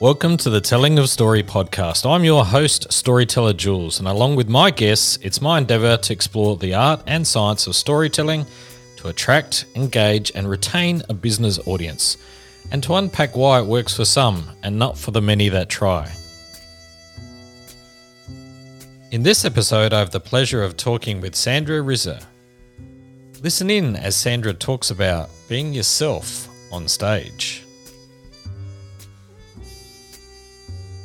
Welcome 0.00 0.36
to 0.38 0.50
the 0.50 0.60
Telling 0.60 0.98
of 0.98 1.08
Story 1.08 1.44
podcast. 1.44 2.04
I'm 2.04 2.24
your 2.24 2.44
host, 2.44 2.92
storyteller 2.92 3.52
Jules, 3.52 4.00
and 4.00 4.08
along 4.08 4.34
with 4.34 4.48
my 4.48 4.72
guests, 4.72 5.20
it's 5.22 5.40
my 5.40 5.58
endeavour 5.58 5.96
to 5.96 6.12
explore 6.12 6.56
the 6.56 6.74
art 6.74 7.00
and 7.06 7.24
science 7.24 7.68
of 7.68 7.76
storytelling 7.76 8.44
to 8.96 9.06
attract, 9.06 9.66
engage, 9.76 10.32
and 10.34 10.50
retain 10.50 11.00
a 11.08 11.14
business 11.14 11.60
audience, 11.68 12.16
and 12.72 12.82
to 12.82 12.96
unpack 12.96 13.36
why 13.36 13.60
it 13.60 13.66
works 13.66 13.94
for 13.94 14.04
some 14.04 14.50
and 14.64 14.76
not 14.76 14.98
for 14.98 15.12
the 15.12 15.22
many 15.22 15.48
that 15.48 15.68
try. 15.68 16.10
In 19.12 19.22
this 19.22 19.44
episode, 19.44 19.92
I 19.92 20.00
have 20.00 20.10
the 20.10 20.18
pleasure 20.18 20.64
of 20.64 20.76
talking 20.76 21.20
with 21.20 21.36
Sandra 21.36 21.80
Risser. 21.80 22.20
Listen 23.44 23.70
in 23.70 23.94
as 23.94 24.16
Sandra 24.16 24.54
talks 24.54 24.90
about 24.90 25.30
being 25.48 25.72
yourself 25.72 26.48
on 26.72 26.88
stage. 26.88 27.63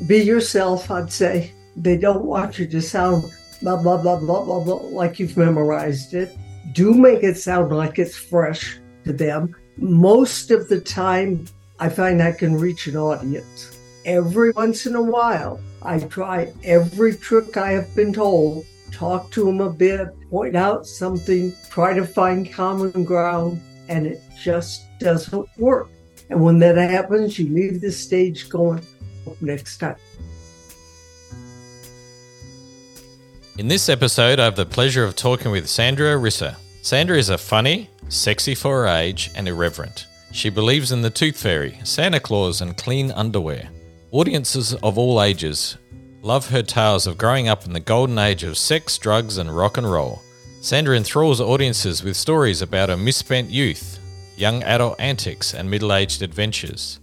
Be 0.07 0.19
yourself, 0.19 0.89
I'd 0.89 1.11
say. 1.11 1.51
They 1.75 1.97
don't 1.97 2.23
want 2.23 2.57
you 2.57 2.67
to 2.67 2.81
sound 2.81 3.31
blah, 3.61 3.81
blah, 3.81 3.97
blah, 3.97 4.19
blah, 4.19 4.43
blah, 4.43 4.63
blah, 4.63 4.75
like 4.75 5.19
you've 5.19 5.37
memorized 5.37 6.13
it. 6.13 6.35
Do 6.73 6.93
make 6.93 7.23
it 7.23 7.37
sound 7.37 7.75
like 7.75 7.99
it's 7.99 8.15
fresh 8.15 8.79
to 9.05 9.13
them. 9.13 9.55
Most 9.77 10.51
of 10.51 10.67
the 10.69 10.79
time, 10.79 11.45
I 11.79 11.89
find 11.89 12.21
I 12.21 12.31
can 12.31 12.57
reach 12.57 12.87
an 12.87 12.97
audience. 12.97 13.77
Every 14.05 14.51
once 14.51 14.85
in 14.85 14.95
a 14.95 15.01
while, 15.01 15.59
I 15.81 15.99
try 15.99 16.51
every 16.63 17.15
trick 17.15 17.57
I 17.57 17.71
have 17.71 17.95
been 17.95 18.13
told, 18.13 18.65
talk 18.91 19.31
to 19.31 19.45
them 19.45 19.61
a 19.61 19.69
bit, 19.69 20.07
point 20.29 20.55
out 20.55 20.85
something, 20.85 21.53
try 21.69 21.93
to 21.93 22.05
find 22.05 22.51
common 22.51 23.03
ground, 23.03 23.61
and 23.87 24.05
it 24.05 24.21
just 24.41 24.83
doesn't 24.99 25.47
work. 25.57 25.89
And 26.29 26.41
when 26.41 26.59
that 26.59 26.77
happens, 26.77 27.39
you 27.39 27.53
leave 27.53 27.81
the 27.81 27.91
stage 27.91 28.49
going, 28.49 28.81
next 29.41 29.77
time. 29.77 29.95
In 33.57 33.67
this 33.67 33.89
episode, 33.89 34.39
I 34.39 34.45
have 34.45 34.55
the 34.55 34.65
pleasure 34.65 35.03
of 35.03 35.15
talking 35.15 35.51
with 35.51 35.67
Sandra 35.67 36.15
Risser. 36.15 36.55
Sandra 36.81 37.17
is 37.17 37.29
a 37.29 37.37
funny, 37.37 37.89
sexy 38.07 38.55
for 38.55 38.83
her 38.83 38.87
age, 38.87 39.31
and 39.35 39.47
irreverent. 39.47 40.07
She 40.31 40.49
believes 40.49 40.91
in 40.91 41.01
the 41.01 41.09
tooth 41.09 41.37
fairy, 41.37 41.79
Santa 41.83 42.19
Claus, 42.19 42.61
and 42.61 42.77
clean 42.77 43.11
underwear. 43.11 43.69
Audiences 44.11 44.73
of 44.75 44.97
all 44.97 45.21
ages 45.21 45.77
love 46.21 46.49
her 46.49 46.63
tales 46.63 47.05
of 47.05 47.17
growing 47.17 47.47
up 47.47 47.65
in 47.65 47.73
the 47.73 47.79
golden 47.79 48.17
age 48.17 48.43
of 48.43 48.57
sex, 48.57 48.97
drugs, 48.97 49.37
and 49.37 49.55
rock 49.55 49.77
and 49.77 49.91
roll. 49.91 50.21
Sandra 50.61 50.95
enthralls 50.95 51.41
audiences 51.41 52.03
with 52.03 52.17
stories 52.17 52.61
about 52.61 52.89
her 52.89 52.97
misspent 52.97 53.49
youth, 53.49 53.99
young 54.37 54.63
adult 54.63 54.99
antics, 54.99 55.53
and 55.53 55.69
middle 55.69 55.93
aged 55.93 56.21
adventures, 56.21 56.99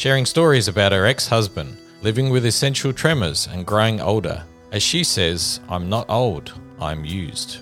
sharing 0.00 0.24
stories 0.24 0.66
about 0.66 0.92
her 0.92 1.04
ex 1.04 1.28
husband, 1.28 1.76
living 2.00 2.30
with 2.30 2.46
essential 2.46 2.90
tremors, 2.90 3.46
and 3.52 3.66
growing 3.66 4.00
older. 4.00 4.42
As 4.72 4.82
she 4.82 5.04
says, 5.04 5.60
I'm 5.68 5.90
not 5.90 6.08
old, 6.08 6.54
I'm 6.80 7.04
used. 7.04 7.58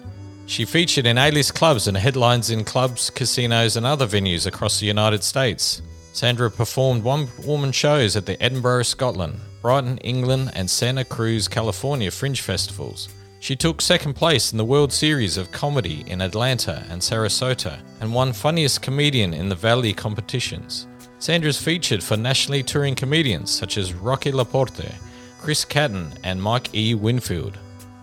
She 0.47 0.65
featured 0.65 1.05
in 1.05 1.19
A 1.19 1.33
list 1.33 1.57
clubs 1.57 1.89
and 1.89 1.97
headlines 1.97 2.51
in 2.51 2.63
clubs, 2.63 3.11
casinos, 3.11 3.77
and 3.77 3.85
other 3.85 4.07
venues 4.07 4.47
across 4.47 4.79
the 4.79 4.87
United 4.87 5.25
States. 5.25 5.83
Sandra 6.13 6.49
performed 6.49 7.03
one 7.03 7.27
woman 7.45 7.73
shows 7.73 8.15
at 8.15 8.25
the 8.25 8.41
Edinburgh, 8.41 8.85
Scotland, 8.85 9.41
Brighton, 9.61 9.99
England, 9.99 10.53
and 10.55 10.71
Santa 10.71 11.05
Cruz, 11.05 11.49
California 11.49 12.13
fringe 12.13 12.43
festivals. 12.43 13.09
She 13.41 13.57
took 13.57 13.81
second 13.81 14.15
place 14.15 14.53
in 14.53 14.59
the 14.59 14.65
World 14.65 14.93
Series 14.93 15.39
of 15.39 15.51
Comedy 15.51 16.05
in 16.07 16.21
Atlanta 16.21 16.85
and 16.89 17.03
Sarasota 17.03 17.81
and 18.01 18.15
won 18.15 18.33
Funniest 18.33 18.81
Comedian 18.81 19.35
in 19.35 19.49
the 19.49 19.57
Valley 19.57 19.93
competitions. 19.93 20.88
Sandra 21.21 21.49
is 21.49 21.61
featured 21.61 22.01
for 22.01 22.17
nationally 22.17 22.63
touring 22.63 22.95
comedians 22.95 23.51
such 23.51 23.77
as 23.77 23.93
Rocky 23.93 24.31
Laporte, 24.31 24.95
Chris 25.41 25.65
Kattan, 25.65 26.17
and 26.23 26.41
Mike 26.41 26.73
E. 26.77 26.95
Winfield. 26.95 27.59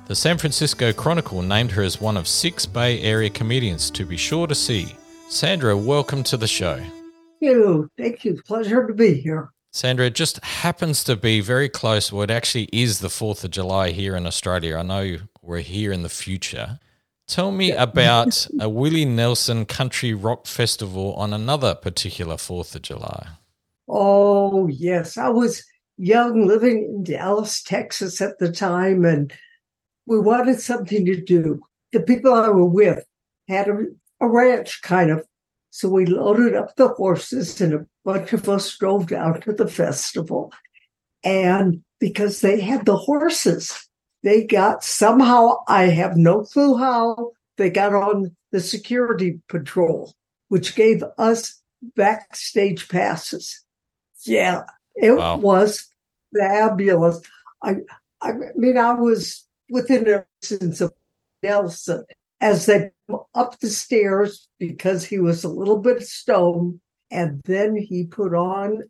The 0.07 0.15
San 0.15 0.37
Francisco 0.37 0.91
Chronicle 0.91 1.41
named 1.41 1.71
her 1.71 1.81
as 1.81 2.01
one 2.01 2.17
of 2.17 2.27
six 2.27 2.65
Bay 2.65 3.01
Area 3.01 3.29
comedians 3.29 3.89
to 3.91 4.05
be 4.05 4.17
sure 4.17 4.47
to 4.47 4.53
see. 4.53 4.93
Sandra, 5.29 5.77
welcome 5.77 6.23
to 6.23 6.35
the 6.35 6.45
show. 6.47 6.75
Thank 6.75 6.91
you. 7.39 7.89
Thank 7.97 8.25
you. 8.25 8.41
Pleasure 8.45 8.85
to 8.85 8.93
be 8.93 9.13
here. 9.13 9.49
Sandra, 9.71 10.07
it 10.07 10.15
just 10.15 10.43
happens 10.43 11.01
to 11.05 11.15
be 11.15 11.39
very 11.39 11.69
close. 11.69 12.11
Well, 12.11 12.23
it 12.23 12.31
actually 12.31 12.67
is 12.73 12.99
the 12.99 13.07
4th 13.07 13.45
of 13.45 13.51
July 13.51 13.91
here 13.91 14.17
in 14.17 14.27
Australia. 14.27 14.75
I 14.75 14.83
know 14.83 15.17
we're 15.41 15.59
here 15.59 15.93
in 15.93 16.03
the 16.03 16.09
future. 16.09 16.79
Tell 17.27 17.51
me 17.51 17.71
about 17.71 18.47
a 18.59 18.69
Willie 18.69 19.05
Nelson 19.05 19.65
Country 19.65 20.13
Rock 20.13 20.45
Festival 20.45 21.13
on 21.15 21.33
another 21.33 21.73
particular 21.75 22.35
4th 22.35 22.75
of 22.75 22.83
July. 22.83 23.27
Oh, 23.87 24.67
yes. 24.67 25.17
I 25.17 25.29
was 25.29 25.63
young, 25.97 26.45
living 26.45 26.83
in 26.83 27.03
Dallas, 27.03 27.63
Texas 27.63 28.21
at 28.21 28.37
the 28.39 28.51
time, 28.51 29.05
and 29.05 29.33
we 30.05 30.19
wanted 30.19 30.59
something 30.59 31.05
to 31.05 31.21
do. 31.21 31.61
The 31.91 32.01
people 32.01 32.33
I 32.33 32.49
were 32.49 32.65
with 32.65 33.03
had 33.47 33.67
a, 33.67 33.85
a 34.19 34.27
ranch 34.27 34.81
kind 34.81 35.11
of. 35.11 35.25
So 35.71 35.89
we 35.89 36.05
loaded 36.05 36.55
up 36.55 36.75
the 36.75 36.89
horses 36.89 37.59
and 37.59 37.73
a 37.73 37.85
bunch 38.05 38.33
of 38.33 38.47
us 38.47 38.77
drove 38.77 39.07
down 39.07 39.41
to 39.41 39.51
the 39.51 39.67
festival. 39.67 40.53
And 41.23 41.83
because 41.99 42.41
they 42.41 42.61
had 42.61 42.85
the 42.85 42.95
horses, 42.95 43.89
they 44.25 44.43
got 44.43 44.83
somehow, 44.83 45.57
I 45.67 45.83
have 45.83 46.17
no 46.17 46.41
clue 46.41 46.77
how, 46.77 47.31
they 47.57 47.69
got 47.69 47.93
on 47.93 48.35
the 48.51 48.59
security 48.59 49.39
patrol, 49.47 50.15
which 50.49 50.75
gave 50.75 51.03
us 51.19 51.61
backstage 51.95 52.89
passes. 52.89 53.63
Yeah, 54.25 54.63
it 54.95 55.11
Wow. 55.11 55.37
was 55.37 55.87
fabulous. 56.35 57.21
I, 57.61 57.75
I 58.19 58.33
mean, 58.55 58.79
I 58.79 58.93
was 58.93 59.45
within 59.69 60.09
a 60.09 60.25
distance 60.41 60.81
of 60.81 60.91
Nelson 61.43 62.03
as 62.41 62.65
they 62.65 62.89
come 63.07 63.19
up 63.35 63.59
the 63.59 63.69
stairs 63.69 64.49
because 64.57 65.05
he 65.05 65.19
was 65.19 65.43
a 65.43 65.49
little 65.49 65.77
bit 65.77 66.01
stoned, 66.01 66.79
and 67.11 67.41
then 67.45 67.75
he 67.75 68.07
put 68.07 68.33
on 68.33 68.89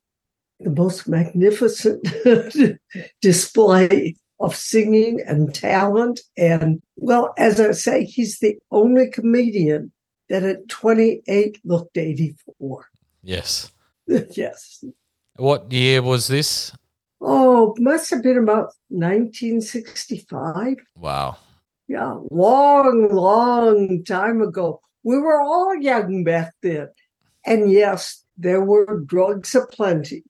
the 0.62 0.70
most 0.70 1.10
magnificent 1.10 2.08
display 3.22 4.16
of 4.40 4.56
singing 4.56 5.22
and 5.26 5.54
talent. 5.54 6.22
And 6.38 6.82
well, 6.96 7.34
as 7.38 7.60
I 7.60 7.72
say, 7.72 8.04
he's 8.06 8.40
the 8.40 8.58
only 8.72 9.10
comedian 9.10 9.92
that 10.30 10.44
at 10.44 10.68
28 10.70 11.60
looked 11.64 11.98
84. 11.98 12.90
Yes. 13.24 13.72
yes. 14.08 14.84
What 15.38 15.72
year 15.72 16.02
was 16.02 16.28
this? 16.28 16.72
Oh, 17.22 17.76
must 17.80 18.10
have 18.12 18.24
been 18.24 18.38
about 18.38 18.74
1965. 18.90 20.78
Wow. 20.96 21.38
Yeah, 21.88 22.20
long, 22.32 23.10
long 23.12 24.04
time 24.04 24.42
ago. 24.42 24.82
We 25.04 25.18
were 25.18 25.42
all 25.42 25.76
young 25.76 26.24
back 26.24 26.54
then. 26.62 26.90
And 27.46 27.72
yes, 27.72 28.24
there 28.38 28.62
were 28.62 29.02
drugs 29.06 29.54
aplenty. 29.54 30.24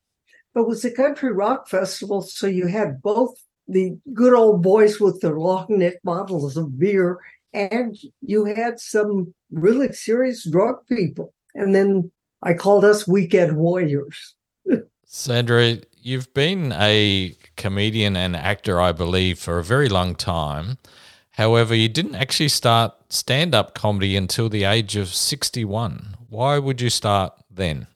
But 0.54 0.62
it 0.62 0.68
was 0.68 0.84
a 0.84 0.90
country 0.90 1.32
rock 1.32 1.68
festival, 1.68 2.22
so 2.22 2.46
you 2.46 2.66
had 2.66 3.02
both 3.02 3.34
the 3.68 3.96
good 4.12 4.34
old 4.34 4.62
boys 4.62 5.00
with 5.00 5.20
their 5.20 5.38
long 5.38 5.66
neck 5.68 5.94
bottles 6.04 6.56
of 6.56 6.78
beer, 6.78 7.18
and 7.52 7.96
you 8.20 8.44
had 8.44 8.78
some 8.78 9.34
really 9.50 9.92
serious 9.92 10.48
drug 10.48 10.86
people. 10.86 11.32
And 11.54 11.74
then 11.74 12.10
I 12.42 12.54
called 12.54 12.84
us 12.84 13.08
weekend 13.08 13.56
warriors. 13.56 14.34
Sandra, 15.06 15.78
you've 16.02 16.32
been 16.34 16.72
a 16.72 17.34
comedian 17.56 18.16
and 18.16 18.36
actor, 18.36 18.80
I 18.80 18.92
believe, 18.92 19.38
for 19.38 19.58
a 19.58 19.64
very 19.64 19.88
long 19.88 20.14
time. 20.14 20.78
However, 21.30 21.74
you 21.74 21.88
didn't 21.88 22.14
actually 22.14 22.48
start 22.48 22.94
stand 23.08 23.54
up 23.54 23.74
comedy 23.74 24.16
until 24.16 24.48
the 24.48 24.64
age 24.64 24.96
of 24.96 25.08
61. 25.08 26.16
Why 26.28 26.58
would 26.58 26.80
you 26.80 26.90
start 26.90 27.34
then? 27.50 27.86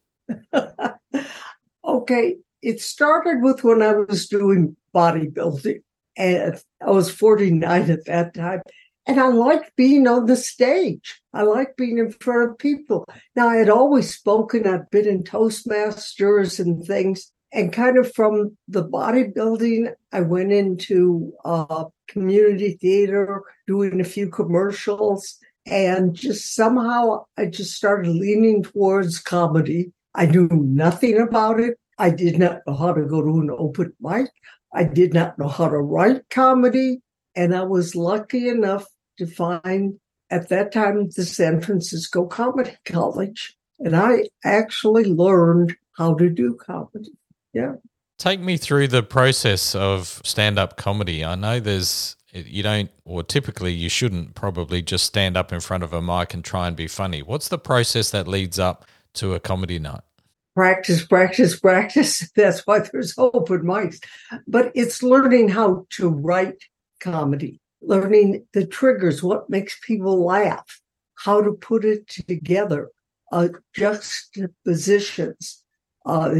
okay, 1.85 2.37
it 2.63 2.81
started 2.81 3.43
with 3.43 3.65
when 3.65 3.83
I 3.83 3.93
was 3.95 4.29
doing 4.29 4.77
bodybuilding, 4.95 5.83
and 6.17 6.61
I 6.85 6.91
was 6.91 7.11
49 7.11 7.91
at 7.91 8.05
that 8.07 8.35
time. 8.35 8.63
And 9.07 9.19
I 9.19 9.29
liked 9.29 9.75
being 9.77 10.07
on 10.07 10.27
the 10.27 10.37
stage. 10.37 11.21
I 11.33 11.43
liked 11.43 11.77
being 11.77 11.99
in 11.99 12.13
front 12.13 12.51
of 12.51 12.59
people. 12.59 13.07
Now, 13.35 13.49
I 13.49 13.57
had 13.57 13.71
always 13.71 14.15
spoken, 14.15 14.67
I'd 14.67 14.91
been 14.91 15.09
in 15.09 15.25
Toastmasters 15.25 16.61
and 16.61 16.85
things. 16.85 17.33
And 17.53 17.73
kind 17.73 17.99
of 17.99 18.15
from 18.15 18.57
the 18.69 18.85
bodybuilding, 18.85 19.93
I 20.13 20.21
went 20.21 20.53
into 20.53 21.33
uh, 21.45 21.87
community 22.07 22.79
theater, 22.81 23.43
doing 23.67 24.01
a 24.01 24.05
few 24.05 24.29
commercials. 24.29 25.39
And 25.67 26.15
just 26.15 26.55
somehow 26.55 27.25
I 27.37 27.47
just 27.47 27.75
started 27.75 28.11
leaning 28.11 28.63
towards 28.63 29.19
comedy. 29.19 29.93
I 30.15 30.27
knew 30.27 30.49
nothing 30.53 31.19
about 31.19 31.59
it. 31.59 31.79
I 32.01 32.09
did 32.09 32.39
not 32.39 32.63
know 32.67 32.75
how 32.75 32.95
to 32.95 33.05
go 33.05 33.21
to 33.21 33.41
an 33.41 33.51
open 33.51 33.93
mic. 34.01 34.31
I 34.73 34.85
did 34.85 35.13
not 35.13 35.39
know 35.39 35.49
how 35.49 35.69
to 35.69 35.77
write 35.77 36.23
comedy. 36.31 37.03
And 37.37 37.55
I 37.55 37.63
was 37.63 37.95
lucky 37.95 38.49
enough 38.49 38.87
to 39.19 39.27
find 39.27 40.01
at 40.31 40.49
that 40.49 40.73
time 40.73 41.11
the 41.15 41.25
San 41.25 41.61
Francisco 41.61 42.25
Comedy 42.25 42.75
College. 42.87 43.55
And 43.81 43.95
I 43.95 44.29
actually 44.45 45.05
learned 45.05 45.77
how 45.99 46.15
to 46.15 46.31
do 46.31 46.55
comedy. 46.55 47.13
Yeah. 47.53 47.75
Take 48.19 48.41
me 48.41 48.57
through 48.57 48.89
the 48.89 49.03
process 49.03 49.75
of 49.75 50.23
stand 50.25 50.59
up 50.59 50.79
comedy. 50.79 51.23
I 51.23 51.35
know 51.35 51.61
there's, 51.61 52.17
you 52.33 52.63
don't, 52.63 52.91
or 53.05 53.23
typically 53.23 53.75
you 53.75 53.91
shouldn't 53.91 54.35
probably 54.35 54.81
just 54.81 55.05
stand 55.05 55.37
up 55.37 55.53
in 55.53 55.61
front 55.61 55.85
of 55.85 55.93
a 55.93 56.01
mic 56.01 56.33
and 56.33 56.43
try 56.43 56.67
and 56.67 56.77
be 56.77 56.87
funny. 56.87 57.23
What's 57.23 57.49
the 57.49 57.59
process 57.59 58.11
that 58.11 58.27
leads 58.27 58.59
up 58.59 58.87
to 59.15 59.35
a 59.35 59.41
comedy 59.41 59.79
night? 59.79 60.01
Practice, 60.55 61.05
practice, 61.07 61.59
practice. 61.59 62.31
That's 62.37 62.67
why 62.67 62.81
there's 62.81 63.15
open 63.17 63.63
mics. 63.63 64.03
But 64.47 64.73
it's 64.75 65.03
learning 65.03 65.51
how 65.51 65.87
to 65.91 66.09
write 66.09 66.65
comedy, 67.01 67.61
learning 67.81 68.47
the 68.53 68.67
triggers, 68.67 69.23
what 69.23 69.49
makes 69.49 69.79
people 69.87 70.25
laugh, 70.25 70.81
how 71.15 71.41
to 71.43 71.53
put 71.53 71.85
it 71.85 72.09
together, 72.09 72.91
uh, 73.33 73.49
juxtapositions, 73.75 75.63
uh, 76.05 76.35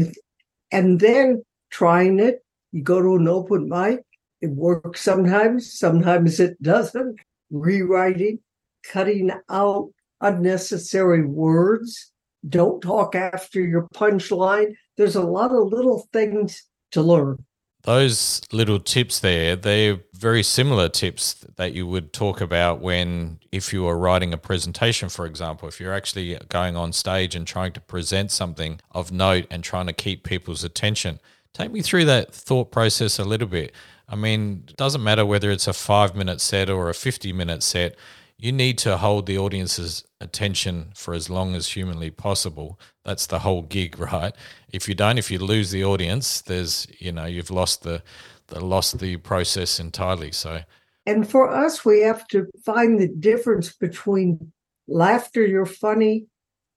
and 0.71 0.99
then 0.99 1.43
trying 1.69 2.19
it. 2.19 2.43
You 2.71 2.83
go 2.83 3.01
to 3.01 3.15
an 3.15 3.27
open 3.27 3.69
mic, 3.69 4.01
it 4.41 4.49
works 4.49 5.01
sometimes, 5.01 5.71
sometimes 5.71 6.39
it 6.39 6.61
doesn't. 6.61 7.19
Rewriting, 7.49 8.39
cutting 8.83 9.31
out 9.49 9.91
unnecessary 10.21 11.25
words. 11.25 12.10
Don't 12.47 12.81
talk 12.81 13.15
after 13.15 13.61
your 13.61 13.87
punchline. 13.93 14.75
There's 14.97 15.15
a 15.15 15.21
lot 15.21 15.51
of 15.51 15.67
little 15.67 16.07
things 16.11 16.63
to 16.91 17.01
learn. 17.01 17.45
Those 17.83 18.41
little 18.51 18.79
tips 18.79 19.19
there, 19.19 19.55
they're 19.55 19.99
very 20.13 20.43
similar 20.43 20.87
tips 20.87 21.45
that 21.55 21.73
you 21.73 21.87
would 21.87 22.13
talk 22.13 22.39
about 22.39 22.79
when, 22.79 23.39
if 23.51 23.73
you 23.73 23.87
are 23.87 23.97
writing 23.97 24.33
a 24.33 24.37
presentation, 24.37 25.09
for 25.09 25.25
example, 25.25 25.67
if 25.67 25.79
you're 25.79 25.93
actually 25.93 26.37
going 26.49 26.75
on 26.75 26.93
stage 26.93 27.33
and 27.33 27.47
trying 27.47 27.71
to 27.73 27.81
present 27.81 28.29
something 28.29 28.79
of 28.91 29.11
note 29.11 29.47
and 29.49 29.63
trying 29.63 29.87
to 29.87 29.93
keep 29.93 30.23
people's 30.23 30.63
attention. 30.63 31.19
Take 31.53 31.71
me 31.71 31.81
through 31.81 32.05
that 32.05 32.31
thought 32.31 32.71
process 32.71 33.17
a 33.17 33.23
little 33.23 33.47
bit. 33.47 33.73
I 34.07 34.15
mean, 34.15 34.65
it 34.67 34.77
doesn't 34.77 35.03
matter 35.03 35.25
whether 35.25 35.49
it's 35.49 35.67
a 35.67 35.73
five 35.73 36.15
minute 36.15 36.39
set 36.39 36.69
or 36.69 36.89
a 36.89 36.93
50 36.93 37.33
minute 37.33 37.63
set, 37.63 37.95
you 38.41 38.51
need 38.51 38.79
to 38.79 38.97
hold 38.97 39.27
the 39.27 39.37
audience's 39.37 40.03
attention 40.19 40.91
for 40.95 41.13
as 41.13 41.29
long 41.29 41.53
as 41.53 41.67
humanly 41.67 42.09
possible. 42.09 42.79
That's 43.05 43.27
the 43.27 43.39
whole 43.39 43.61
gig, 43.61 43.99
right? 44.11 44.33
If 44.73 44.89
you 44.89 44.95
don't, 44.95 45.19
if 45.19 45.29
you 45.29 45.37
lose 45.37 45.69
the 45.69 45.85
audience, 45.85 46.41
there's, 46.41 46.87
you 46.97 47.11
know, 47.11 47.25
you've 47.25 47.51
lost 47.51 47.83
the, 47.83 48.01
the 48.47 48.59
lost 48.59 48.99
the 48.99 49.17
process 49.17 49.79
entirely. 49.79 50.31
So, 50.31 50.61
and 51.05 51.29
for 51.29 51.51
us, 51.51 51.85
we 51.85 52.01
have 52.01 52.27
to 52.29 52.47
find 52.65 52.99
the 52.99 53.07
difference 53.07 53.73
between 53.73 54.51
laughter 54.87 55.45
you're 55.45 55.67
funny 55.67 56.25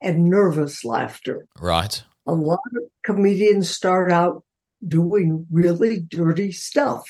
and 0.03 0.27
nervous 0.27 0.85
laughter. 0.85 1.47
Right. 1.59 2.03
A 2.27 2.35
lot 2.35 2.61
of 2.77 2.83
comedians 3.05 3.71
start 3.71 4.13
out 4.13 4.45
doing 4.87 5.47
really 5.51 6.01
dirty 6.01 6.53
stuff 6.53 7.03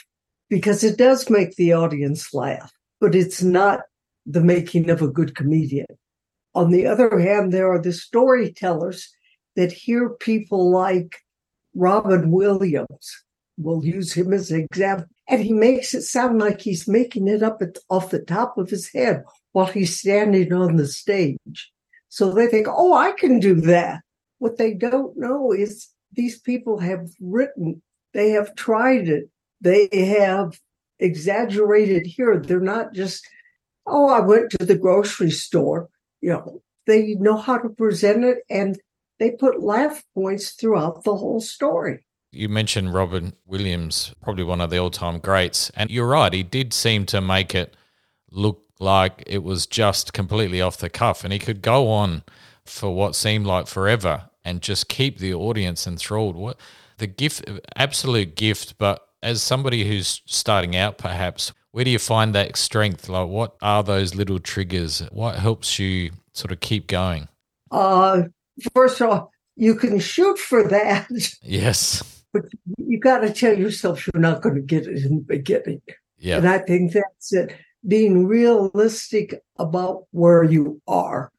because 0.49 0.85
it 0.85 0.97
does 0.97 1.29
make 1.29 1.57
the 1.57 1.73
audience 1.73 2.33
laugh, 2.33 2.73
but 3.01 3.17
it's 3.17 3.43
not 3.43 3.81
the 4.27 4.41
making 4.41 4.91
of 4.91 5.03
a 5.03 5.09
good 5.09 5.35
comedian. 5.35 5.87
On 6.55 6.71
the 6.71 6.87
other 6.87 7.19
hand, 7.19 7.53
there 7.53 7.71
are 7.71 7.81
the 7.81 7.93
storytellers 7.93 9.13
that 9.57 9.73
hear 9.73 10.11
people 10.11 10.71
like 10.71 11.17
Robin 11.75 12.31
Williams. 12.31 13.25
We'll 13.57 13.85
use 13.85 14.13
him 14.13 14.33
as 14.33 14.51
an 14.51 14.61
example. 14.61 15.07
And 15.29 15.43
he 15.43 15.53
makes 15.53 15.95
it 15.95 16.03
sound 16.03 16.39
like 16.39 16.61
he's 16.61 16.87
making 16.87 17.29
it 17.29 17.43
up 17.43 17.61
off 17.89 18.11
the 18.11 18.21
top 18.21 18.59
of 18.59 18.71
his 18.71 18.93
head 18.93 19.25
while 19.53 19.67
he's 19.67 19.99
standing 19.99 20.53
on 20.53 20.77
the 20.77 20.87
stage. 20.87 21.73
So 22.09 22.33
they 22.33 22.47
think, 22.47 22.67
oh, 22.71 22.95
I 22.95 23.13
can 23.13 23.41
do 23.41 23.61
that. 23.63 24.03
What 24.39 24.59
they 24.59 24.75
don't 24.75 25.17
know 25.17 25.53
is 25.53 25.89
these 26.13 26.39
people 26.39 26.79
have 26.79 27.09
written, 27.21 27.83
they 28.13 28.31
have 28.31 28.55
tried 28.55 29.09
it, 29.09 29.31
they 29.61 29.89
have 29.93 30.61
exaggerated 30.99 32.07
here. 32.07 32.39
They're 32.39 32.61
not 32.61 32.93
just, 32.93 33.27
oh, 33.87 34.09
I 34.09 34.21
went 34.21 34.51
to 34.53 34.65
the 34.65 34.77
grocery 34.77 35.31
store. 35.31 35.89
You 36.21 36.31
know, 36.31 36.63
they 36.87 37.15
know 37.15 37.37
how 37.37 37.59
to 37.59 37.69
present 37.69 38.25
it 38.25 38.39
and 38.49 38.79
they 39.19 39.33
put 39.33 39.63
laugh 39.63 40.03
points 40.15 40.51
throughout 40.51 41.05
the 41.05 41.17
whole 41.17 41.41
story. 41.41 42.05
You 42.33 42.49
mentioned 42.49 42.93
Robin 42.93 43.35
Williams, 43.47 44.13
probably 44.21 44.45
one 44.45 44.61
of 44.61 44.71
the 44.71 44.79
all 44.79 44.91
time 44.91 45.19
greats. 45.19 45.71
And 45.77 45.91
you're 45.91 46.09
right, 46.09 46.33
he 46.33 46.43
did 46.43 46.73
seem 46.73 47.07
to 47.07 47.21
make 47.21 47.55
it 47.55 47.77
look 48.31 48.63
like 48.81 49.23
it 49.27 49.45
was 49.45 49.67
just 49.67 50.13
completely 50.13 50.61
off 50.61 50.79
the 50.79 50.91
cuff. 50.91 51.23
And 51.23 51.33
he 51.33 51.39
could 51.39 51.63
go 51.63 51.89
on 51.89 52.25
for 52.65 52.95
what 52.95 53.15
seemed 53.15 53.47
like 53.47 53.67
forever 53.67 54.31
and 54.45 54.63
just 54.63 54.89
keep 54.89 55.19
the 55.19 55.33
audience 55.33 55.87
enthralled. 55.87 56.35
What 56.35 56.59
the 56.99 57.07
gift, 57.07 57.49
absolute 57.77 58.35
gift. 58.35 58.79
But 58.79 59.07
as 59.23 59.43
somebody 59.43 59.87
who's 59.89 60.23
starting 60.27 60.75
out, 60.75 60.99
perhaps, 60.99 61.53
where 61.75 61.85
do 61.85 61.91
you 61.91 61.99
find 61.99 62.37
that 62.37 62.57
strength? 62.57 63.09
Like, 63.09 63.27
what 63.27 63.57
are 63.61 63.83
those 63.83 64.15
little 64.15 64.39
triggers? 64.39 65.01
What 65.11 65.35
helps 65.35 65.77
you 65.77 66.13
sort 66.33 66.53
of 66.53 66.61
keep 66.61 66.87
going? 66.87 67.27
Uh, 67.73 68.23
first 68.73 69.01
of 69.01 69.11
all, 69.11 69.33
you 69.57 69.75
can 69.75 69.99
shoot 69.99 70.39
for 70.39 70.69
that. 70.69 71.09
Yes. 71.43 72.23
But 72.33 72.45
you 72.79 73.01
got 73.01 73.19
to 73.19 73.33
tell 73.33 73.59
yourself 73.59 74.07
you're 74.07 74.23
not 74.23 74.41
going 74.41 74.55
to 74.55 74.61
get 74.61 74.87
it 74.87 75.05
in 75.05 75.17
the 75.17 75.25
beginning. 75.27 75.83
Yeah. 76.17 76.37
And 76.37 76.49
I 76.49 76.59
think 76.59 76.93
that's 76.93 77.33
it. 77.33 77.53
Being 77.87 78.29
realistic 78.29 79.43
about 79.59 80.05
where 80.13 80.45
you 80.45 80.81
are. 80.87 81.33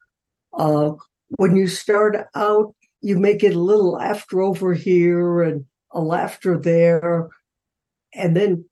Uh, 0.52 0.92
when 1.38 1.56
you 1.56 1.66
start 1.66 2.14
out, 2.34 2.74
you 3.00 3.18
may 3.18 3.38
get 3.38 3.54
a 3.54 3.58
little 3.58 3.92
laughter 3.92 4.42
over 4.42 4.74
here 4.74 5.40
and 5.40 5.64
a 5.92 6.00
laughter 6.00 6.58
there. 6.58 7.30
And 8.12 8.36
then 8.36 8.66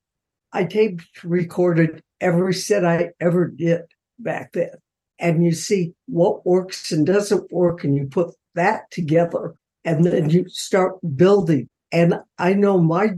I 0.54 0.64
taped 0.64 1.24
recorded 1.24 2.00
every 2.20 2.54
set 2.54 2.84
I 2.84 3.10
ever 3.20 3.48
did 3.48 3.82
back 4.20 4.52
then. 4.52 4.70
And 5.18 5.44
you 5.44 5.52
see 5.52 5.94
what 6.06 6.46
works 6.46 6.92
and 6.92 7.04
doesn't 7.04 7.52
work, 7.52 7.82
and 7.82 7.96
you 7.96 8.06
put 8.06 8.34
that 8.54 8.90
together, 8.92 9.54
and 9.84 10.04
then 10.04 10.30
you 10.30 10.48
start 10.48 10.94
building. 11.16 11.68
And 11.92 12.14
I 12.38 12.54
know 12.54 12.78
my 12.78 13.10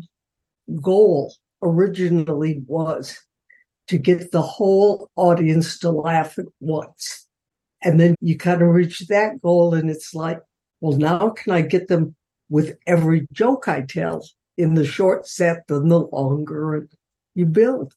goal 0.83 1.35
originally 1.63 2.63
was 2.67 3.19
to 3.89 3.99
get 3.99 4.31
the 4.33 4.43
whole 4.43 5.09
audience 5.17 5.79
to 5.81 5.91
laugh 5.91 6.39
at 6.39 6.47
once. 6.61 7.27
And 7.83 8.01
then 8.01 8.15
you 8.21 8.37
kind 8.37 8.63
of 8.63 8.69
reach 8.69 9.01
that 9.09 9.41
goal, 9.43 9.75
and 9.75 9.91
it's 9.91 10.15
like, 10.15 10.41
well, 10.81 10.97
now 10.97 11.31
can 11.31 11.53
I 11.53 11.61
get 11.61 11.89
them 11.89 12.15
with 12.49 12.77
every 12.87 13.27
joke 13.33 13.69
I 13.69 13.83
tell 13.83 14.27
in 14.57 14.75
the 14.75 14.87
short 14.87 15.27
set 15.27 15.67
than 15.67 15.89
the 15.89 16.01
longer 16.01 16.89
you 17.37 17.47
build? 17.47 17.95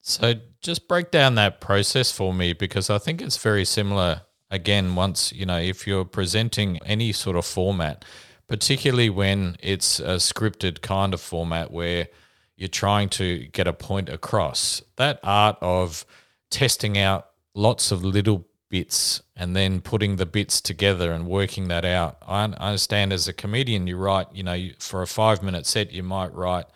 So 0.00 0.34
just 0.60 0.88
break 0.88 1.10
down 1.10 1.36
that 1.36 1.60
process 1.60 2.10
for 2.10 2.34
me 2.34 2.52
because 2.52 2.90
I 2.90 2.98
think 2.98 3.22
it's 3.22 3.36
very 3.36 3.64
similar. 3.64 4.22
Again, 4.50 4.94
once, 4.94 5.32
you 5.32 5.46
know, 5.46 5.58
if 5.58 5.86
you're 5.86 6.04
presenting 6.04 6.78
any 6.84 7.12
sort 7.12 7.36
of 7.36 7.46
format, 7.46 8.04
particularly 8.48 9.08
when 9.08 9.56
it's 9.60 10.00
a 10.00 10.16
scripted 10.16 10.82
kind 10.82 11.14
of 11.14 11.20
format 11.20 11.70
where 11.70 12.08
you're 12.56 12.68
trying 12.68 13.08
to 13.10 13.46
get 13.52 13.66
a 13.66 13.72
point 13.72 14.08
across, 14.08 14.82
that 14.96 15.20
art 15.22 15.56
of 15.62 16.04
testing 16.50 16.98
out 16.98 17.28
lots 17.54 17.90
of 17.90 18.04
little 18.04 18.46
bits 18.68 19.22
and 19.36 19.54
then 19.54 19.80
putting 19.80 20.16
the 20.16 20.26
bits 20.26 20.60
together 20.60 21.12
and 21.12 21.26
working 21.26 21.68
that 21.68 21.84
out. 21.84 22.16
I 22.26 22.44
understand 22.44 23.12
as 23.12 23.28
a 23.28 23.32
comedian, 23.32 23.86
you 23.86 23.96
write, 23.96 24.26
you 24.32 24.42
know, 24.42 24.68
for 24.78 25.02
a 25.02 25.06
five 25.06 25.42
minute 25.42 25.66
set, 25.66 25.92
you 25.92 26.02
might 26.02 26.34
write 26.34 26.66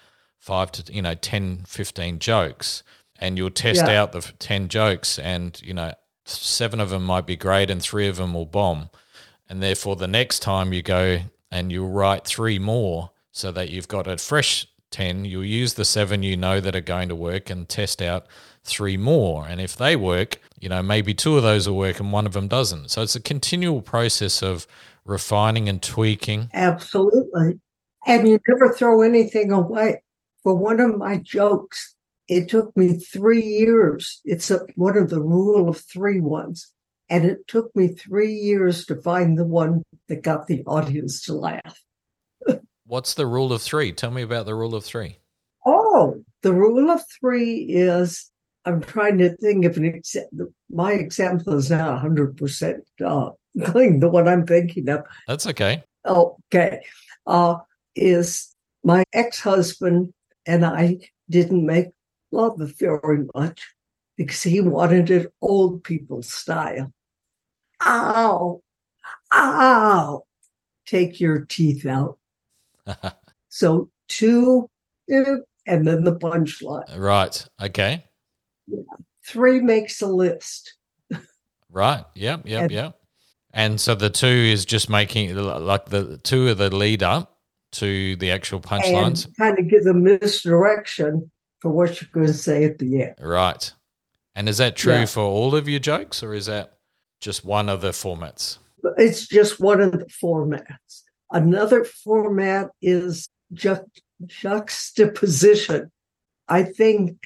five 0.47 0.71
to, 0.71 0.93
you 0.93 1.03
know, 1.03 1.15
10, 1.15 1.65
15 1.67 2.21
jokes 2.21 2.85
and 3.19 3.37
you'll 3.37 3.51
test 3.51 3.83
yeah. 3.85 4.01
out 4.01 4.13
the 4.13 4.21
10 4.39 4.69
jokes 4.69 5.19
and, 5.19 5.61
you 5.61 5.75
know, 5.75 5.93
seven 6.25 6.79
of 6.79 6.89
them 6.89 7.05
might 7.05 7.27
be 7.27 7.35
great 7.35 7.69
and 7.69 7.83
three 7.83 8.07
of 8.07 8.17
them 8.17 8.33
will 8.33 8.47
bomb. 8.47 8.89
And 9.49 9.61
therefore, 9.61 9.97
the 9.97 10.07
next 10.07 10.41
time 10.41 10.73
you 10.73 10.83
go 10.83 11.19
and 11.51 11.73
you'll 11.73 11.91
write 11.91 12.25
three 12.25 12.61
more 12.61 13.11
so 13.33 13.51
that 13.51 13.71
you've 13.71 13.89
got 13.89 14.07
a 14.07 14.17
fresh 14.19 14.69
10, 14.93 15.25
you'll 15.25 15.45
use 15.45 15.75
the 15.75 15.85
seven 15.85 16.23
you 16.23 16.37
know 16.37 16.61
that 16.61 16.77
are 16.77 16.81
going 16.81 17.09
to 17.09 17.17
work 17.17 17.51
and 17.51 17.69
test 17.69 18.01
out 18.01 18.27
three 18.63 18.97
more. 18.97 19.49
And 19.49 19.61
if 19.61 19.77
they 19.77 19.97
work, 19.97 20.39
you 20.61 20.69
know, 20.69 20.81
maybe 20.81 21.13
two 21.13 21.37
of 21.37 21.43
those 21.43 21.69
will 21.69 21.77
work 21.77 21.99
and 21.99 22.13
one 22.13 22.27
of 22.27 22.35
them 22.35 22.47
doesn't. 22.47 22.93
So 22.93 23.03
it's 23.03 23.17
a 23.17 23.21
continual 23.21 23.83
process 23.83 24.43
of 24.43 24.69
refining 25.05 25.69
and 25.69 25.83
tweaking. 25.83 26.51
Absolutely. 26.55 27.59
And 28.07 28.29
you 28.29 28.39
never 28.47 28.73
throw 28.73 29.03
anything 29.03 29.51
away. 29.51 30.03
For 30.47 30.55
one 30.55 30.79
of 30.79 30.97
my 30.97 31.17
jokes, 31.17 31.97
it 32.29 32.49
took 32.49 32.77
me 32.77 33.01
three 33.01 33.43
years. 33.43 34.21
It's 34.25 34.49
a, 34.49 34.61
one 34.77 34.97
of 34.97 35.11
the 35.11 35.21
rule 35.21 35.69
of 35.69 35.81
three 35.81 36.21
ones. 36.21 36.73
And 37.09 37.25
it 37.25 37.49
took 37.49 37.75
me 37.75 37.89
three 37.89 38.33
years 38.33 38.87
to 38.87 39.03
find 39.03 39.37
the 39.37 39.45
one 39.45 39.83
that 40.07 40.23
got 40.23 40.47
the 40.47 40.63
audience 40.63 41.23
to 41.23 41.33
laugh. 41.33 41.83
What's 42.87 43.15
the 43.15 43.27
rule 43.27 43.53
of 43.53 43.61
three? 43.61 43.91
Tell 43.91 44.13
me 44.13 44.23
about 44.23 44.47
the 44.47 44.55
rule 44.55 44.77
of 44.77 44.85
three. 44.85 45.19
Oh, 45.67 46.23
the 46.43 46.53
rule 46.53 46.93
of 46.93 47.01
three 47.19 47.63
is 47.63 48.31
I'm 48.65 48.83
trying 48.83 49.19
to 49.19 49.37
think 49.39 49.65
of 49.65 49.77
an 49.77 49.85
example. 49.85 50.55
My 50.71 50.93
example 50.93 51.55
is 51.55 51.73
not 51.73 52.05
100% 52.05 52.79
uh, 53.05 53.31
clean, 53.65 53.99
the 53.99 54.09
one 54.09 54.29
I'm 54.29 54.47
thinking 54.47 54.89
of. 54.91 55.03
That's 55.27 55.49
okay. 55.49 55.83
Okay. 56.07 56.83
Uh, 57.27 57.57
is 57.97 58.55
My 58.85 59.03
ex 59.13 59.41
husband 59.41 60.13
and 60.47 60.65
I 60.65 60.99
didn't 61.29 61.67
make 61.67 61.89
love 62.31 62.59
very 62.79 63.25
much 63.35 63.75
because 64.17 64.43
he 64.43 64.61
wanted 64.61 65.11
it 65.11 65.33
old 65.43 65.85
people 65.85 66.23
style. 66.23 66.93
Ow, 67.85 68.63
ow, 69.33 70.23
take 70.87 71.21
your 71.21 71.41
teeth 71.41 71.85
out. 71.85 72.19
so 73.49 73.91
two, 74.09 74.71
eh, 75.11 75.37
and 75.67 75.87
then 75.87 76.05
the 76.05 76.17
punchline. 76.17 76.99
Right. 76.99 77.47
Okay. 77.61 78.05
Yeah. 78.67 78.83
Three 79.27 79.61
makes 79.61 80.01
a 80.01 80.07
list. 80.07 80.75
right. 81.71 82.05
Yep. 82.15 82.43
Yep. 82.45 82.63
And, 82.63 82.71
yep. 82.71 82.99
And 83.53 83.81
so 83.81 83.95
the 83.95 84.11
two 84.11 84.27
is 84.27 84.65
just 84.65 84.89
making 84.89 85.35
like 85.35 85.87
the 85.87 86.19
two 86.19 86.49
of 86.49 86.59
the 86.59 86.75
lead 86.75 87.03
up 87.03 87.36
to 87.79 88.17
the 88.17 88.31
actual 88.31 88.61
punchlines. 88.61 89.29
Kind 89.37 89.59
of 89.59 89.69
give 89.69 89.85
them 89.85 90.03
misdirection 90.03 91.31
for 91.61 91.71
what 91.71 92.01
you're 92.01 92.11
going 92.13 92.27
to 92.27 92.33
say 92.33 92.65
at 92.65 92.79
the 92.79 93.03
end. 93.03 93.15
Right. 93.21 93.73
And 94.35 94.49
is 94.49 94.59
that 94.59 94.77
true 94.77 94.93
yeah. 94.93 95.07
for 95.07 95.23
all 95.23 95.55
of 95.55 95.69
your 95.69 95.81
jokes 95.81 96.23
or 96.23 96.35
is 96.35 96.47
that 96.47 96.79
just 97.21 97.45
one 97.45 97.69
of 97.69 97.81
the 97.81 97.91
formats? 97.91 98.59
It's 98.99 99.27
just 99.27 99.59
one 99.59 99.81
of 99.81 99.93
the 99.93 100.07
formats. 100.07 101.03
Another 101.31 101.85
format 101.85 102.69
is 102.83 103.29
ju- 103.53 103.91
juxtaposition. 104.27 105.91
I 106.49 106.63
think 106.63 107.19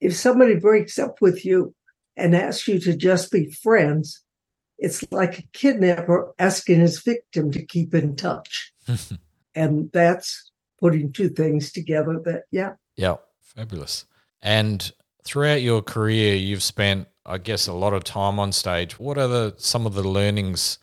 if 0.00 0.16
somebody 0.16 0.56
breaks 0.56 0.98
up 0.98 1.20
with 1.20 1.44
you 1.44 1.74
and 2.16 2.34
asks 2.34 2.68
you 2.68 2.78
to 2.80 2.96
just 2.96 3.30
be 3.30 3.50
friends, 3.50 4.22
it's 4.78 5.04
like 5.12 5.38
a 5.38 5.44
kidnapper 5.52 6.32
asking 6.38 6.80
his 6.80 7.02
victim 7.02 7.50
to 7.52 7.64
keep 7.64 7.94
in 7.94 8.16
touch. 8.16 8.72
and 9.54 9.90
that's 9.92 10.50
putting 10.80 11.12
two 11.12 11.28
things 11.28 11.72
together 11.72 12.20
that, 12.24 12.42
yeah. 12.50 12.72
Yeah, 12.96 13.16
fabulous. 13.40 14.04
And 14.42 14.90
throughout 15.24 15.62
your 15.62 15.82
career, 15.82 16.34
you've 16.34 16.62
spent, 16.62 17.08
I 17.24 17.38
guess, 17.38 17.66
a 17.66 17.72
lot 17.72 17.94
of 17.94 18.04
time 18.04 18.38
on 18.38 18.52
stage. 18.52 18.98
What 18.98 19.18
are 19.18 19.28
the 19.28 19.54
some 19.58 19.86
of 19.86 19.94
the 19.94 20.02
learnings 20.02 20.78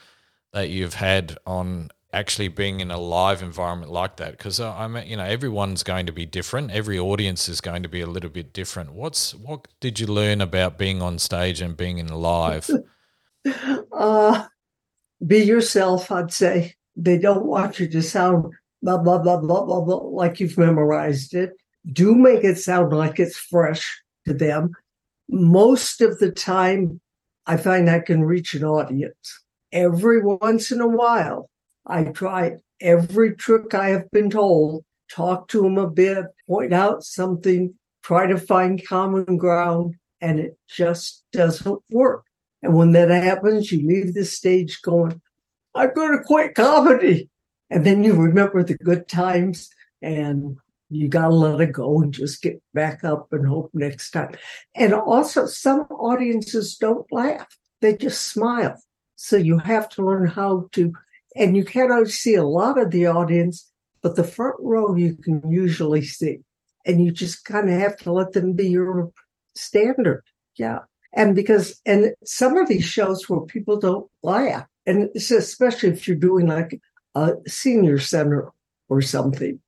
that 0.54 0.70
you've 0.70 0.96
had 0.96 1.38
on 1.46 1.90
actually 2.12 2.48
being 2.48 2.80
in 2.80 2.90
a 2.90 2.98
live 2.98 3.42
environment 3.42 3.92
like 3.92 4.16
that? 4.18 4.32
Because 4.32 4.60
I'm, 4.60 4.96
you 4.98 5.18
know, 5.18 5.26
everyone's 5.26 5.84
going 5.84 6.06
to 6.06 6.14
be 6.14 6.26
different. 6.26 6.72
Every 6.72 6.98
audience 6.98 7.50
is 7.50 7.60
going 7.60 7.84
to 7.84 7.90
be 7.90 8.02
a 8.02 8.08
little 8.08 8.30
bit 8.30 8.54
different. 8.54 8.94
What's 8.94 9.36
what 9.36 9.68
did 9.82 10.00
you 10.00 10.08
learn 10.08 10.40
about 10.40 10.78
being 10.78 11.02
on 11.02 11.20
stage 11.20 11.60
and 11.62 11.76
being 11.76 11.98
in 11.98 12.08
live? 12.08 12.70
uh, 13.92 14.46
be 15.26 15.40
yourself. 15.40 16.12
I'd 16.12 16.32
say 16.32 16.76
they 17.00 17.18
don't 17.18 17.46
want 17.46 17.80
you 17.80 17.88
to 17.88 18.02
sound 18.02 18.54
blah 18.82 18.98
blah 18.98 19.18
blah 19.18 19.38
blah 19.38 19.66
blah 19.66 19.82
blah 19.82 19.98
like 19.98 20.40
you've 20.40 20.58
memorized 20.58 21.34
it. 21.34 21.54
Do 21.92 22.14
make 22.14 22.44
it 22.44 22.58
sound 22.58 22.92
like 22.92 23.20
it's 23.20 23.38
fresh 23.38 24.02
to 24.26 24.34
them. 24.34 24.74
Most 25.30 26.02
of 26.02 26.20
the 26.20 26.32
time, 26.32 27.00
I 27.46 27.58
find 27.58 27.90
I 27.90 28.00
can 28.00 28.24
reach 28.24 28.54
an 28.54 28.64
audience. 28.64 29.44
Every 29.72 30.22
once 30.22 30.72
in 30.72 30.82
a 30.82 30.88
while, 30.88 31.50
I 31.86 32.04
try 32.06 32.58
every 32.82 33.36
trick 33.36 33.74
I 33.74 33.90
have 33.90 34.10
been 34.12 34.30
told, 34.30 34.84
talk 35.12 35.48
to 35.50 35.62
them 35.62 35.78
a 35.78 35.90
bit, 35.90 36.26
point 36.48 36.74
out 36.74 37.04
something, 37.04 37.74
try 38.04 38.28
to 38.28 38.38
find 38.38 38.86
common 38.86 39.38
ground, 39.38 39.96
and 40.22 40.40
it 40.40 40.58
just 40.68 41.24
doesn't 41.32 41.82
work. 41.92 42.26
And 42.62 42.76
when 42.76 42.92
that 42.92 43.10
happens, 43.10 43.72
you 43.72 43.88
leave 43.88 44.14
the 44.14 44.26
stage 44.26 44.82
going, 44.82 45.22
I'm 45.80 45.94
going 45.94 46.12
to 46.18 46.24
quit 46.24 46.56
comedy. 46.56 47.30
And 47.70 47.86
then 47.86 48.04
you 48.04 48.14
remember 48.14 48.64
the 48.64 48.78
good 48.78 49.08
times 49.08 49.70
and 50.02 50.58
you 50.90 51.08
got 51.08 51.30
to 51.30 51.34
let 51.34 51.62
it 51.62 51.72
go 51.72 52.02
and 52.02 52.14
just 52.14 52.42
get 52.42 52.62
back 52.74 53.06
up 53.06 53.32
and 53.32 53.48
hope 53.48 53.70
next 53.74 54.12
time. 54.12 54.36
And 54.76 54.94
also, 54.94 55.46
some 55.46 55.82
audiences 55.90 56.76
don't 56.76 57.06
laugh, 57.12 57.48
they 57.80 57.96
just 57.96 58.28
smile. 58.28 58.76
So 59.16 59.38
you 59.38 59.58
have 59.60 59.88
to 59.90 60.04
learn 60.04 60.28
how 60.28 60.68
to, 60.74 60.92
and 61.36 61.56
you 61.56 61.64
cannot 61.64 62.10
see 62.10 62.36
a 62.36 62.44
lot 62.44 62.78
of 62.78 62.92
the 62.92 63.08
audience, 63.08 63.70
but 64.02 64.18
the 64.18 64.24
front 64.24 64.56
row 64.60 64.96
you 64.96 65.16
can 65.16 65.42
usually 65.50 66.02
see. 66.02 66.40
And 66.86 67.06
you 67.06 67.12
just 67.12 67.46
kind 67.46 67.70
of 67.70 67.80
have 67.80 67.98
to 68.00 68.12
let 68.12 68.34
them 68.34 68.54
be 68.54 68.68
your 68.68 69.12
standard. 69.56 70.24
Yeah. 70.58 70.80
And 71.14 71.36
because, 71.36 71.80
and 71.86 72.14
some 72.26 72.58
of 72.58 72.68
these 72.68 72.86
shows 72.86 73.30
where 73.30 73.42
people 73.42 73.80
don't 73.80 74.10
laugh, 74.24 74.66
and 74.86 75.10
especially 75.16 75.90
if 75.90 76.08
you're 76.08 76.18
doing 76.18 76.48
like 76.48 76.80
a 77.16 77.34
senior 77.48 78.00
center 78.00 78.52
or 78.88 79.02
something, 79.02 79.60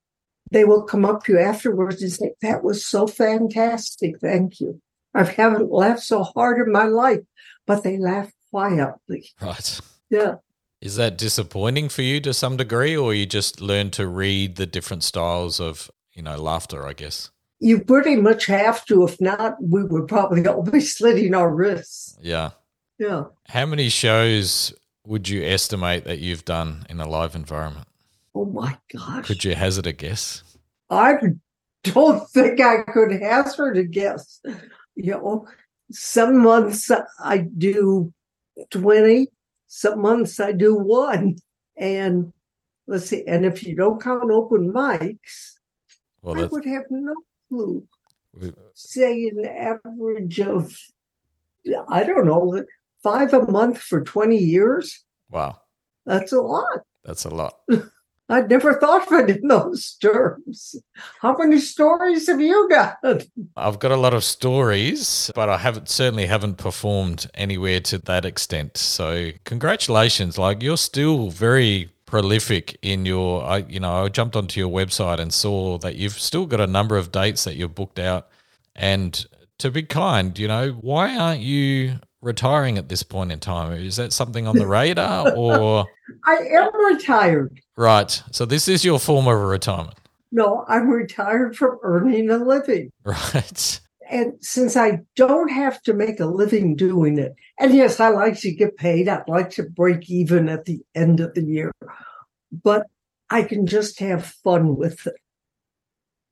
they 0.51 0.65
will 0.65 0.83
come 0.83 1.05
up 1.05 1.23
to 1.23 1.33
you 1.33 1.39
afterwards 1.39 2.01
and 2.01 2.11
say, 2.11 2.31
That 2.41 2.63
was 2.63 2.85
so 2.85 3.07
fantastic. 3.07 4.19
Thank 4.19 4.59
you. 4.59 4.81
I 5.13 5.23
haven't 5.23 5.71
laughed 5.71 6.03
so 6.03 6.23
hard 6.23 6.65
in 6.65 6.71
my 6.71 6.85
life, 6.85 7.21
but 7.67 7.83
they 7.83 7.97
laugh 7.97 8.31
quietly. 8.49 9.29
Right. 9.41 9.79
Yeah. 10.09 10.35
Is 10.81 10.95
that 10.95 11.17
disappointing 11.17 11.89
for 11.89 12.01
you 12.01 12.19
to 12.21 12.33
some 12.33 12.57
degree, 12.57 12.97
or 12.97 13.13
you 13.13 13.25
just 13.25 13.61
learn 13.61 13.91
to 13.91 14.07
read 14.07 14.55
the 14.55 14.65
different 14.65 15.03
styles 15.03 15.59
of, 15.59 15.91
you 16.13 16.23
know, 16.23 16.37
laughter, 16.37 16.87
I 16.87 16.93
guess? 16.93 17.29
You 17.59 17.81
pretty 17.81 18.15
much 18.15 18.47
have 18.47 18.83
to. 18.85 19.03
If 19.03 19.21
not, 19.21 19.57
we 19.61 19.83
would 19.83 20.07
probably 20.07 20.45
all 20.47 20.63
be 20.63 20.79
slitting 20.81 21.35
our 21.35 21.53
wrists. 21.53 22.17
Yeah. 22.21 22.51
Yeah. 22.97 23.25
How 23.47 23.65
many 23.65 23.89
shows 23.89 24.73
would 25.05 25.27
you 25.29 25.43
estimate 25.43 26.03
that 26.05 26.19
you've 26.19 26.45
done 26.45 26.85
in 26.89 26.99
a 26.99 27.07
live 27.07 27.35
environment? 27.35 27.87
Oh 28.33 28.45
my 28.45 28.77
gosh. 28.93 29.27
Could 29.27 29.43
you 29.43 29.55
hazard 29.55 29.87
a 29.87 29.91
guess? 29.91 30.43
I 30.89 31.15
don't 31.83 32.29
think 32.29 32.61
I 32.61 32.83
could 32.83 33.11
hazard 33.11 33.77
a 33.77 33.83
guess. 33.83 34.41
You 34.95 35.11
know, 35.11 35.47
some 35.91 36.37
months 36.41 36.89
I 37.19 37.37
do 37.39 38.13
20, 38.69 39.27
some 39.67 40.01
months 40.01 40.39
I 40.39 40.51
do 40.51 40.75
one. 40.75 41.37
And 41.77 42.31
let's 42.87 43.05
see, 43.05 43.23
and 43.25 43.45
if 43.45 43.63
you 43.65 43.75
don't 43.75 44.01
count 44.01 44.29
open 44.29 44.71
mics, 44.71 45.53
well, 46.21 46.39
I 46.39 46.45
would 46.45 46.65
have 46.65 46.83
no 46.89 47.15
clue. 47.49 47.83
Say 48.75 49.27
an 49.29 49.45
average 49.45 50.39
of, 50.41 50.77
I 51.89 52.03
don't 52.03 52.27
know, 52.27 52.63
five 53.03 53.33
a 53.33 53.49
month 53.51 53.79
for 53.79 54.01
20 54.01 54.37
years. 54.37 55.03
Wow. 55.29 55.59
That's 56.05 56.31
a 56.31 56.41
lot. 56.41 56.81
That's 57.03 57.25
a 57.25 57.29
lot. 57.29 57.59
I'd 58.31 58.49
never 58.49 58.75
thought 58.75 59.11
of 59.11 59.29
it 59.29 59.37
in 59.37 59.47
those 59.49 59.97
terms. 60.01 60.75
How 61.19 61.35
many 61.35 61.59
stories 61.59 62.27
have 62.27 62.39
you 62.39 62.69
got? 62.69 62.97
I've 63.57 63.79
got 63.79 63.91
a 63.91 63.97
lot 63.97 64.13
of 64.13 64.23
stories, 64.23 65.29
but 65.35 65.49
I 65.49 65.57
haven't 65.57 65.89
certainly 65.89 66.27
haven't 66.27 66.57
performed 66.57 67.29
anywhere 67.33 67.81
to 67.81 67.97
that 67.97 68.23
extent. 68.23 68.77
So 68.77 69.31
congratulations! 69.43 70.37
Like 70.37 70.63
you're 70.63 70.77
still 70.77 71.29
very 71.29 71.91
prolific 72.05 72.77
in 72.81 73.05
your. 73.05 73.43
I 73.43 73.65
you 73.67 73.81
know 73.81 74.05
I 74.05 74.07
jumped 74.07 74.37
onto 74.37 74.61
your 74.61 74.69
website 74.69 75.19
and 75.19 75.33
saw 75.33 75.77
that 75.79 75.97
you've 75.97 76.17
still 76.17 76.45
got 76.45 76.61
a 76.61 76.67
number 76.67 76.95
of 76.95 77.11
dates 77.11 77.43
that 77.43 77.57
you've 77.57 77.75
booked 77.75 77.99
out. 77.99 78.29
And 78.77 79.25
to 79.59 79.69
be 79.71 79.83
kind, 79.83 80.39
you 80.39 80.47
know, 80.47 80.71
why 80.71 81.17
aren't 81.17 81.41
you 81.41 81.99
retiring 82.21 82.77
at 82.77 82.89
this 82.89 83.03
point 83.03 83.31
in 83.31 83.39
time? 83.39 83.73
Is 83.73 83.95
that 83.95 84.13
something 84.13 84.47
on 84.47 84.57
the 84.57 84.67
radar 84.67 85.31
or? 85.35 85.85
I 86.25 86.35
am 86.35 86.75
retired. 86.93 87.59
Right. 87.75 88.21
So 88.31 88.45
this 88.45 88.67
is 88.67 88.85
your 88.85 88.99
form 88.99 89.27
of 89.27 89.39
retirement. 89.39 89.97
No, 90.31 90.65
I'm 90.67 90.89
retired 90.89 91.55
from 91.55 91.79
earning 91.83 92.29
a 92.29 92.37
living. 92.37 92.91
Right. 93.03 93.79
And 94.09 94.33
since 94.41 94.75
I 94.75 94.99
don't 95.15 95.49
have 95.49 95.81
to 95.83 95.93
make 95.93 96.19
a 96.19 96.25
living 96.25 96.75
doing 96.75 97.17
it, 97.17 97.33
and 97.57 97.73
yes, 97.73 98.01
I 98.01 98.09
like 98.09 98.37
to 98.41 98.51
get 98.53 98.75
paid, 98.75 99.07
I'd 99.07 99.23
like 99.29 99.51
to 99.51 99.63
break 99.63 100.09
even 100.09 100.49
at 100.49 100.65
the 100.65 100.81
end 100.93 101.21
of 101.21 101.33
the 101.33 101.43
year, 101.43 101.71
but 102.51 102.87
I 103.29 103.43
can 103.43 103.65
just 103.65 104.01
have 104.01 104.25
fun 104.25 104.75
with 104.75 105.07
it. 105.07 105.15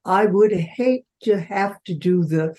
I 0.03 0.25
would 0.25 0.51
hate 0.51 1.05
to 1.23 1.39
have 1.39 1.81
to 1.85 1.93
do 1.93 2.25
the 2.25 2.53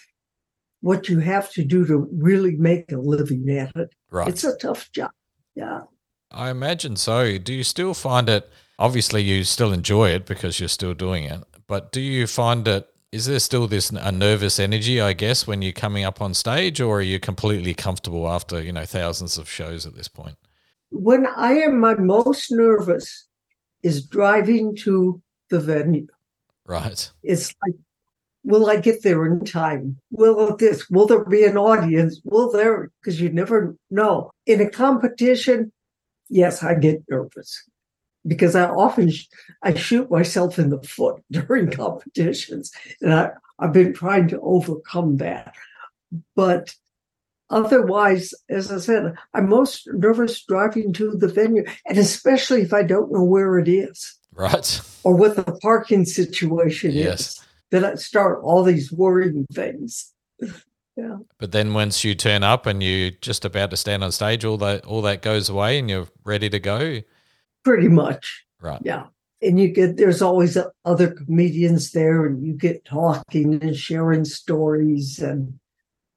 what 0.81 1.09
you 1.09 1.19
have 1.19 1.51
to 1.53 1.65
do 1.65 1.87
to 1.87 2.09
really 2.13 2.57
make 2.57 2.91
a 2.93 2.97
living 2.97 3.49
at 3.51 3.75
it. 3.77 3.95
Right. 4.11 4.29
It's 4.29 4.45
a 4.45 4.57
tough 4.57 4.91
job. 4.93 5.11
Yeah. 5.55 5.83
I 6.31 6.51
imagine 6.51 6.97
so. 6.97 7.39
Do 7.39 7.53
you 7.53 7.65
still 7.65 7.95
find 7.95 8.29
it? 8.29 8.51
Obviously, 8.79 9.23
you 9.23 9.45
still 9.45 9.73
enjoy 9.73 10.11
it 10.11 10.27
because 10.27 10.59
you're 10.59 10.69
still 10.69 10.95
doing 10.95 11.25
it. 11.25 11.43
But 11.67 11.93
do 11.93 12.01
you 12.01 12.27
find 12.27 12.67
it? 12.67 12.89
Is 13.13 13.27
there 13.27 13.41
still 13.41 13.67
this 13.67 13.91
a 13.91 14.13
nervous 14.13 14.61
energy? 14.61 15.01
I 15.01 15.13
guess 15.13 15.47
when 15.47 15.63
you're 15.63 15.73
coming 15.73 16.05
up 16.05 16.23
on 16.23 16.33
stage, 16.33 16.81
or 16.81 16.99
are 16.99 17.03
you 17.03 17.19
completely 17.19 17.75
comfortable 17.75 18.29
after 18.29 18.63
you 18.63 18.73
know 18.73 18.87
thousands 18.87 19.37
of 19.37 19.51
shows 19.51 19.85
at 19.85 19.97
this 19.97 20.09
point? 20.09 20.37
When 20.91 21.27
I 21.27 21.55
am 21.55 21.81
my 21.81 21.95
most 21.95 22.51
nervous, 22.53 23.27
is 23.83 24.07
driving 24.07 24.77
to 24.77 25.21
the 25.49 25.61
venue. 25.61 26.07
Right. 26.65 27.11
It's 27.23 27.55
like 27.67 27.75
will 28.45 28.71
I 28.71 28.77
get 28.77 29.03
there 29.03 29.27
in 29.27 29.45
time? 29.45 29.99
Will 30.11 30.57
this? 30.57 30.89
Will 30.91 31.07
there 31.07 31.25
be 31.25 31.45
an 31.45 31.57
audience? 31.57 32.21
Will 32.25 32.51
there? 32.51 32.91
Because 33.01 33.21
you 33.21 33.31
never 33.31 33.77
know. 33.91 34.31
In 34.47 34.61
a 34.61 34.71
competition, 34.71 35.73
yes, 36.29 36.63
I 36.63 36.75
get 36.75 37.03
nervous. 37.09 37.63
because 38.27 38.55
I 38.55 38.65
often 38.69 39.11
sh- 39.11 39.27
I 39.63 39.75
shoot 39.75 40.11
myself 40.11 40.59
in 40.59 40.71
the 40.71 40.83
foot 40.83 41.23
during 41.31 41.71
competitions, 41.71 42.71
and 43.01 43.15
I, 43.15 43.31
I've 43.59 43.73
been 43.73 43.93
trying 43.95 44.29
to 44.29 44.41
overcome 44.41 45.19
that. 45.19 45.55
But 46.35 46.75
otherwise, 47.51 48.35
as 48.49 48.71
I 48.71 48.79
said, 48.79 49.15
I'm 49.35 49.49
most 49.49 49.89
nervous 49.93 50.43
driving 50.45 50.93
to 50.95 51.13
the 51.13 51.29
venue, 51.29 51.65
and 51.87 51.99
especially 51.99 52.63
if 52.63 52.73
I 52.73 52.83
don't 52.83 53.13
know 53.13 53.25
where 53.25 53.59
it 53.59 53.69
is, 53.69 54.19
right, 54.35 54.81
or 55.05 55.15
what 55.15 55.37
the 55.37 55.59
parking 55.63 56.05
situation 56.05 56.93
yes. 56.93 57.21
is. 57.21 57.47
Then 57.71 57.85
I 57.85 57.95
start 57.95 58.41
all 58.43 58.63
these 58.63 58.91
worrying 58.93 59.47
things. 59.53 60.13
Yeah. 60.97 61.19
But 61.39 61.53
then 61.53 61.73
once 61.73 62.05
you 62.05 62.15
turn 62.15 62.43
up 62.43 62.67
and 62.67 62.83
you're 62.83 63.11
just 63.11 63.45
about 63.45 63.71
to 63.71 63.77
stand 63.77 64.05
on 64.05 64.13
stage, 64.13 64.45
all 64.45 64.59
that 64.59 64.85
all 64.85 65.03
that 65.03 65.23
goes 65.23 65.49
away 65.49 65.79
and 65.79 65.89
you're 65.89 66.09
ready 66.25 66.51
to 66.51 66.59
go. 66.59 67.01
Pretty 67.65 67.89
much. 67.89 68.45
Right. 68.61 68.81
Yeah. 68.85 69.07
And 69.43 69.59
you 69.59 69.69
get 69.69 69.97
there's 69.97 70.21
always 70.21 70.59
other 70.85 71.11
comedians 71.13 71.93
there 71.93 72.27
and 72.27 72.45
you 72.45 72.53
get 72.53 72.85
talking 72.85 73.63
and 73.63 73.77
sharing 73.77 74.25
stories 74.25 75.19
and 75.19 75.59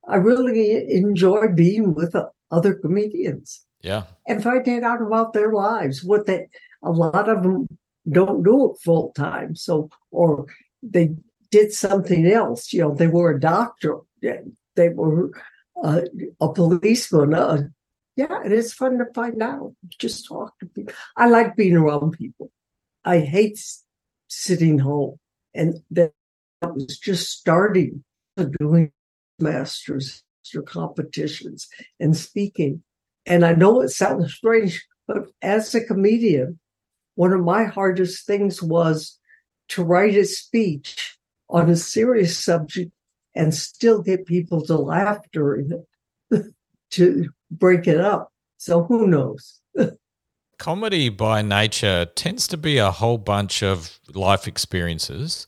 I 0.08 0.18
really 0.18 0.92
enjoy 0.92 1.48
being 1.48 1.94
with 1.94 2.16
other 2.52 2.74
comedians. 2.74 3.66
Yeah. 3.82 4.04
And 4.28 4.44
finding 4.44 4.84
out 4.84 5.02
about 5.02 5.34
their 5.34 5.54
lives, 5.54 6.04
what 6.04 6.26
they 6.26 6.48
a 6.84 6.92
lot 6.92 7.30
of 7.30 7.44
them 7.44 7.68
don't 8.12 8.44
do 8.44 8.72
it 8.72 8.82
full 8.84 9.14
time. 9.14 9.56
So 9.56 9.90
or 10.12 10.46
they 10.82 11.16
did 11.54 11.72
something 11.72 12.26
else, 12.26 12.74
you 12.74 12.82
know, 12.82 12.96
they 12.96 13.08
were 13.16 13.30
a 13.32 13.40
doctor 13.40 14.00
they 14.76 14.90
were 14.90 15.32
uh, 15.84 16.02
a 16.42 16.54
policeman. 16.54 17.34
Uh, 17.34 17.64
yeah, 18.16 18.42
and 18.44 18.54
it's 18.54 18.74
fun 18.74 18.98
to 18.98 19.06
find 19.14 19.42
out. 19.42 19.74
Just 20.00 20.28
talk 20.28 20.58
to 20.60 20.66
people. 20.68 20.94
I 21.18 21.28
like 21.28 21.56
being 21.56 21.76
around 21.76 22.12
people. 22.12 22.52
I 23.06 23.20
hate 23.20 23.60
sitting 24.28 24.80
home. 24.80 25.18
And 25.54 25.80
that 25.92 26.14
was 26.62 26.98
just 26.98 27.30
starting 27.30 28.04
doing 28.60 28.92
masters 29.40 30.24
or 30.56 30.64
competitions 30.64 31.68
and 32.00 32.16
speaking. 32.16 32.84
And 33.26 33.46
I 33.46 33.54
know 33.54 33.82
it 33.82 33.90
sounds 33.90 34.34
strange, 34.34 34.86
but 35.08 35.28
as 35.42 35.74
a 35.76 35.86
comedian, 35.86 36.60
one 37.16 37.34
of 37.34 37.42
my 37.42 37.66
hardest 37.66 38.26
things 38.26 38.62
was 38.62 39.20
to 39.70 39.84
write 39.84 40.16
a 40.16 40.26
speech 40.26 41.18
on 41.50 41.70
a 41.70 41.76
serious 41.76 42.38
subject 42.44 42.92
and 43.36 43.54
still 43.54 44.02
get 44.02 44.26
people 44.26 44.62
to 44.62 44.76
laugh 44.76 45.20
during 45.32 45.72
it 46.32 46.46
to 46.92 47.30
break 47.52 47.88
it 47.88 48.00
up. 48.00 48.32
So 48.58 48.84
who 48.84 49.08
knows? 49.08 49.60
Comedy 50.60 51.10
by 51.10 51.42
nature 51.42 52.06
tends 52.06 52.48
to 52.48 52.58
be 52.58 52.78
a 52.78 52.92
whole 52.92 53.18
bunch 53.18 53.64
of 53.64 54.00
life 54.14 54.48
experiences. 54.48 55.48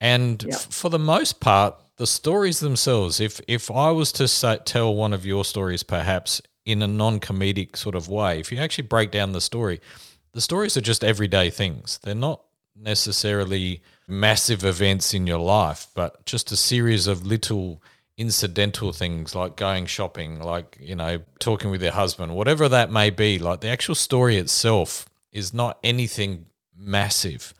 And 0.00 0.42
Yeah. 0.42 0.54
f- 0.54 0.72
for 0.72 0.88
the 0.88 0.98
most 0.98 1.40
part, 1.40 1.74
the 1.96 2.06
stories 2.06 2.60
themselves, 2.60 3.20
if, 3.20 3.40
if 3.46 3.70
I 3.70 3.90
was 3.90 4.12
to 4.12 4.26
say, 4.28 4.58
tell 4.64 4.94
one 4.94 5.12
of 5.12 5.26
your 5.26 5.44
stories 5.44 5.82
perhaps 5.82 6.40
in 6.64 6.80
a 6.80 6.86
non 6.86 7.20
comedic 7.20 7.76
sort 7.76 7.94
of 7.94 8.08
way, 8.08 8.38
if 8.40 8.50
you 8.50 8.58
actually 8.58 8.86
break 8.86 9.10
down 9.10 9.32
the 9.32 9.40
story, 9.40 9.80
the 10.32 10.40
stories 10.40 10.76
are 10.76 10.80
just 10.80 11.04
everyday 11.04 11.50
things. 11.50 11.98
They're 12.02 12.14
not 12.14 12.40
necessarily 12.74 13.82
massive 14.10 14.64
events 14.64 15.14
in 15.14 15.26
your 15.26 15.38
life, 15.38 15.86
but 15.94 16.24
just 16.26 16.52
a 16.52 16.56
series 16.56 17.06
of 17.06 17.26
little 17.26 17.82
incidental 18.16 18.92
things 18.92 19.34
like 19.34 19.56
going 19.56 19.86
shopping, 19.86 20.40
like, 20.40 20.76
you 20.78 20.94
know, 20.94 21.20
talking 21.38 21.70
with 21.70 21.82
your 21.82 21.92
husband, 21.92 22.34
whatever 22.34 22.68
that 22.68 22.92
may 22.92 23.08
be. 23.08 23.38
Like 23.38 23.60
the 23.60 23.68
actual 23.68 23.94
story 23.94 24.36
itself 24.36 25.08
is 25.32 25.54
not 25.54 25.78
anything 25.82 26.46
massive, 26.76 27.54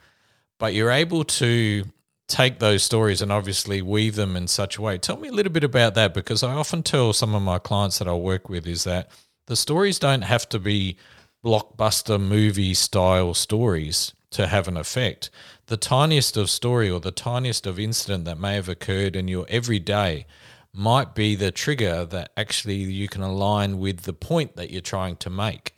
but 0.58 0.74
you're 0.74 0.90
able 0.90 1.24
to 1.24 1.84
take 2.26 2.58
those 2.58 2.82
stories 2.82 3.22
and 3.22 3.32
obviously 3.32 3.82
weave 3.82 4.16
them 4.16 4.36
in 4.36 4.46
such 4.46 4.76
a 4.76 4.82
way. 4.82 4.98
Tell 4.98 5.16
me 5.16 5.28
a 5.28 5.32
little 5.32 5.52
bit 5.52 5.64
about 5.64 5.94
that 5.94 6.14
because 6.14 6.42
I 6.42 6.52
often 6.52 6.82
tell 6.82 7.12
some 7.12 7.34
of 7.34 7.42
my 7.42 7.58
clients 7.58 7.98
that 7.98 8.08
I 8.08 8.14
work 8.14 8.48
with 8.48 8.66
is 8.66 8.84
that 8.84 9.10
the 9.46 9.56
stories 9.56 9.98
don't 9.98 10.22
have 10.22 10.48
to 10.50 10.58
be 10.58 10.96
blockbuster 11.44 12.20
movie 12.20 12.74
style 12.74 13.34
stories 13.34 14.12
to 14.30 14.46
have 14.46 14.68
an 14.68 14.76
effect. 14.76 15.30
The 15.66 15.76
tiniest 15.76 16.36
of 16.36 16.50
story 16.50 16.88
or 16.88 17.00
the 17.00 17.10
tiniest 17.10 17.66
of 17.66 17.78
incident 17.78 18.24
that 18.24 18.38
may 18.38 18.54
have 18.54 18.68
occurred 18.68 19.16
in 19.16 19.28
your 19.28 19.46
everyday 19.48 20.26
might 20.72 21.14
be 21.14 21.34
the 21.34 21.50
trigger 21.50 22.04
that 22.04 22.30
actually 22.36 22.76
you 22.76 23.08
can 23.08 23.22
align 23.22 23.78
with 23.78 24.02
the 24.02 24.12
point 24.12 24.56
that 24.56 24.70
you're 24.70 24.80
trying 24.80 25.16
to 25.16 25.30
make. 25.30 25.74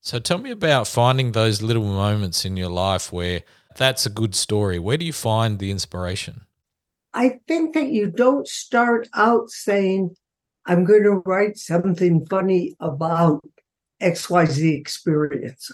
So 0.00 0.18
tell 0.18 0.38
me 0.38 0.50
about 0.50 0.86
finding 0.86 1.32
those 1.32 1.62
little 1.62 1.84
moments 1.84 2.44
in 2.44 2.56
your 2.56 2.68
life 2.68 3.12
where 3.12 3.42
that's 3.76 4.06
a 4.06 4.10
good 4.10 4.34
story. 4.34 4.78
Where 4.78 4.96
do 4.96 5.04
you 5.04 5.12
find 5.12 5.58
the 5.58 5.70
inspiration? 5.70 6.42
I 7.12 7.40
think 7.48 7.74
that 7.74 7.88
you 7.88 8.10
don't 8.10 8.46
start 8.46 9.08
out 9.14 9.50
saying, 9.50 10.14
I'm 10.66 10.84
going 10.84 11.02
to 11.04 11.22
write 11.24 11.56
something 11.56 12.26
funny 12.26 12.76
about 12.78 13.42
XYZ 14.02 14.78
experience. 14.78 15.70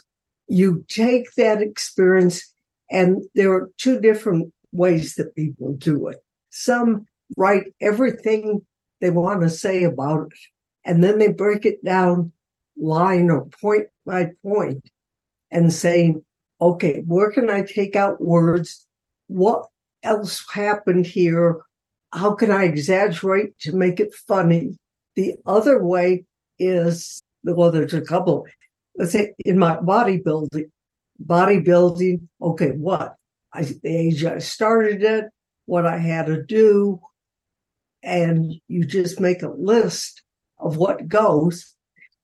You 0.52 0.84
take 0.86 1.32
that 1.38 1.62
experience, 1.62 2.52
and 2.90 3.22
there 3.34 3.54
are 3.54 3.70
two 3.78 3.98
different 3.98 4.52
ways 4.70 5.14
that 5.14 5.34
people 5.34 5.72
do 5.72 6.08
it. 6.08 6.18
Some 6.50 7.06
write 7.38 7.72
everything 7.80 8.60
they 9.00 9.08
want 9.08 9.40
to 9.40 9.48
say 9.48 9.84
about 9.84 10.26
it, 10.26 10.38
and 10.84 11.02
then 11.02 11.18
they 11.18 11.32
break 11.32 11.64
it 11.64 11.82
down 11.82 12.32
line 12.76 13.30
or 13.30 13.46
point 13.62 13.86
by 14.04 14.32
point 14.44 14.84
and 15.50 15.72
say, 15.72 16.16
okay, 16.60 17.02
where 17.06 17.30
can 17.30 17.48
I 17.48 17.62
take 17.62 17.96
out 17.96 18.20
words? 18.20 18.86
What 19.28 19.68
else 20.02 20.44
happened 20.52 21.06
here? 21.06 21.62
How 22.12 22.34
can 22.34 22.50
I 22.50 22.64
exaggerate 22.64 23.58
to 23.60 23.74
make 23.74 24.00
it 24.00 24.12
funny? 24.28 24.76
The 25.16 25.34
other 25.46 25.82
way 25.82 26.24
is, 26.58 27.22
well, 27.42 27.70
there's 27.70 27.94
a 27.94 28.02
couple. 28.02 28.46
Let's 28.96 29.12
say 29.12 29.34
in 29.38 29.58
my 29.58 29.76
bodybuilding, 29.76 30.70
bodybuilding, 31.24 32.28
okay, 32.40 32.70
what? 32.70 33.16
I, 33.52 33.62
the 33.62 33.80
age 33.84 34.24
I 34.24 34.38
started 34.38 35.02
it, 35.02 35.26
what 35.66 35.86
I 35.86 35.98
had 35.98 36.26
to 36.26 36.42
do, 36.42 37.00
and 38.02 38.54
you 38.68 38.84
just 38.84 39.20
make 39.20 39.42
a 39.42 39.48
list 39.48 40.22
of 40.58 40.76
what 40.76 41.08
goes, 41.08 41.74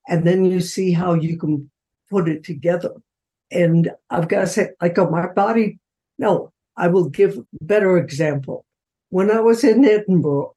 and 0.08 0.26
then 0.26 0.44
you 0.44 0.60
see 0.60 0.92
how 0.92 1.14
you 1.14 1.38
can 1.38 1.70
put 2.10 2.28
it 2.28 2.44
together. 2.44 2.94
And 3.50 3.90
I've 4.10 4.28
got 4.28 4.40
to 4.40 4.46
say, 4.46 4.70
like 4.80 4.98
on 4.98 5.10
my 5.10 5.28
body, 5.28 5.78
no, 6.18 6.52
I 6.76 6.88
will 6.88 7.08
give 7.08 7.38
better 7.60 7.96
example. 7.96 8.64
When 9.10 9.30
I 9.30 9.40
was 9.40 9.64
in 9.64 9.84
Edinburgh, 9.84 10.54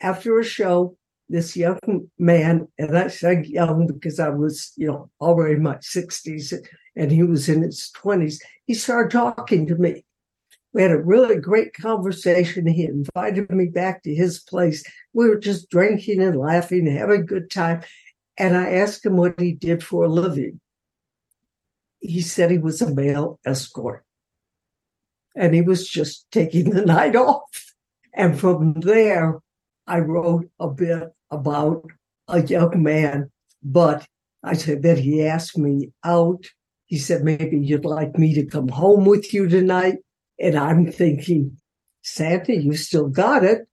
after 0.00 0.38
a 0.38 0.44
show, 0.44 0.95
this 1.28 1.56
young 1.56 1.78
man, 2.18 2.68
and 2.78 2.96
I 2.96 3.08
said 3.08 3.46
young 3.46 3.86
because 3.86 4.20
I 4.20 4.28
was, 4.28 4.72
you 4.76 4.86
know, 4.86 5.10
already 5.20 5.54
in 5.54 5.62
my 5.62 5.76
60s 5.76 6.54
and 6.94 7.10
he 7.10 7.22
was 7.22 7.48
in 7.48 7.62
his 7.62 7.90
20s, 7.96 8.38
he 8.66 8.74
started 8.74 9.10
talking 9.10 9.66
to 9.66 9.74
me. 9.74 10.04
We 10.72 10.82
had 10.82 10.90
a 10.90 11.02
really 11.02 11.36
great 11.36 11.72
conversation. 11.74 12.66
He 12.66 12.84
invited 12.84 13.50
me 13.50 13.66
back 13.66 14.02
to 14.02 14.14
his 14.14 14.40
place. 14.40 14.84
We 15.14 15.28
were 15.28 15.38
just 15.38 15.70
drinking 15.70 16.22
and 16.22 16.38
laughing, 16.38 16.86
having 16.86 17.22
a 17.22 17.24
good 17.24 17.50
time. 17.50 17.82
And 18.36 18.56
I 18.56 18.72
asked 18.72 19.04
him 19.04 19.16
what 19.16 19.40
he 19.40 19.52
did 19.52 19.82
for 19.82 20.04
a 20.04 20.08
living. 20.08 20.60
He 22.00 22.20
said 22.20 22.50
he 22.50 22.58
was 22.58 22.82
a 22.82 22.94
male 22.94 23.40
escort 23.46 24.04
and 25.34 25.54
he 25.54 25.62
was 25.62 25.88
just 25.88 26.30
taking 26.30 26.70
the 26.70 26.84
night 26.86 27.16
off. 27.16 27.74
And 28.12 28.38
from 28.38 28.74
there, 28.80 29.40
I 29.86 30.00
wrote 30.00 30.50
a 30.58 30.68
bit 30.68 31.12
about 31.30 31.90
a 32.28 32.42
young 32.42 32.82
man, 32.82 33.30
but 33.62 34.06
I 34.42 34.54
said 34.54 34.82
that 34.82 34.98
he 34.98 35.26
asked 35.26 35.58
me 35.58 35.92
out. 36.04 36.44
He 36.86 36.98
said, 36.98 37.24
maybe 37.24 37.58
you'd 37.58 37.84
like 37.84 38.16
me 38.18 38.34
to 38.34 38.46
come 38.46 38.68
home 38.68 39.04
with 39.04 39.34
you 39.34 39.48
tonight. 39.48 39.98
And 40.38 40.56
I'm 40.56 40.90
thinking, 40.92 41.56
Santa, 42.02 42.54
you 42.54 42.76
still 42.76 43.08
got 43.08 43.44
it. 43.44 43.66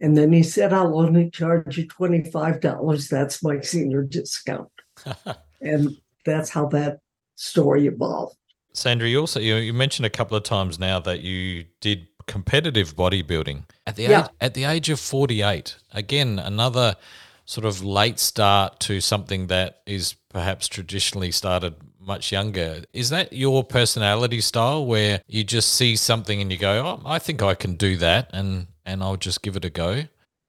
And 0.00 0.16
then 0.16 0.32
he 0.32 0.42
said, 0.42 0.72
I'll 0.72 0.98
only 0.98 1.30
charge 1.30 1.78
you 1.78 1.86
$25. 1.86 3.08
That's 3.08 3.42
my 3.42 3.60
senior 3.60 4.02
discount. 4.02 4.70
and 5.60 5.90
that's 6.24 6.50
how 6.50 6.66
that 6.68 6.98
story 7.34 7.86
evolved. 7.86 8.36
Sandra, 8.72 9.08
you 9.08 9.20
also 9.20 9.40
you, 9.40 9.56
you 9.56 9.72
mentioned 9.72 10.04
a 10.04 10.10
couple 10.10 10.36
of 10.36 10.42
times 10.42 10.78
now 10.78 11.00
that 11.00 11.20
you 11.20 11.64
did 11.80 12.08
competitive 12.26 12.94
bodybuilding 12.96 13.64
at 13.86 13.96
the 13.96 14.04
Yeah. 14.04 14.24
age, 14.24 14.30
at 14.40 14.54
the 14.54 14.64
age 14.64 14.90
of 14.90 15.00
48. 15.00 15.76
Again, 15.92 16.38
another 16.38 16.96
sort 17.44 17.64
of 17.64 17.84
late 17.84 18.18
start 18.18 18.80
to 18.80 19.00
something 19.00 19.46
that 19.46 19.80
is 19.86 20.14
perhaps 20.30 20.66
traditionally 20.68 21.30
started 21.30 21.74
much 22.00 22.32
younger. 22.32 22.82
Is 22.92 23.10
that 23.10 23.32
your 23.32 23.64
personality 23.64 24.40
style 24.40 24.84
where 24.84 25.22
you 25.28 25.44
just 25.44 25.74
see 25.74 25.96
something 25.96 26.40
and 26.40 26.50
you 26.52 26.58
go, 26.58 26.84
"Oh, 26.84 27.02
I 27.06 27.18
think 27.18 27.42
I 27.42 27.54
can 27.54 27.74
do 27.74 27.96
that," 27.96 28.30
and 28.32 28.66
and 28.84 29.02
I'll 29.02 29.16
just 29.16 29.42
give 29.42 29.56
it 29.56 29.64
a 29.64 29.70
go? 29.70 30.04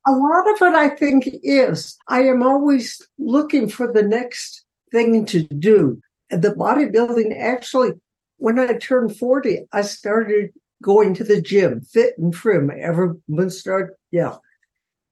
A 0.06 0.12
lot 0.12 0.48
of 0.48 0.62
it, 0.62 0.76
I 0.76 0.90
think, 0.90 1.28
is 1.44 1.98
I 2.08 2.22
am 2.24 2.44
always 2.44 3.02
looking 3.18 3.68
for 3.68 3.92
the 3.92 4.04
next 4.04 4.64
thing 4.92 5.26
to 5.26 5.42
do. 5.44 6.00
The 6.30 6.52
bodybuilding 6.52 7.36
actually, 7.38 7.94
when 8.38 8.60
I 8.60 8.74
turned 8.74 9.18
40, 9.18 9.66
I 9.72 9.82
started 9.82 10.52
going 10.82 11.14
to 11.16 11.24
the 11.24 11.42
gym, 11.42 11.82
fit 11.82 12.18
and 12.18 12.34
trim. 12.34 12.72
Everyone 12.72 13.50
started, 13.50 13.96
yeah. 14.12 14.36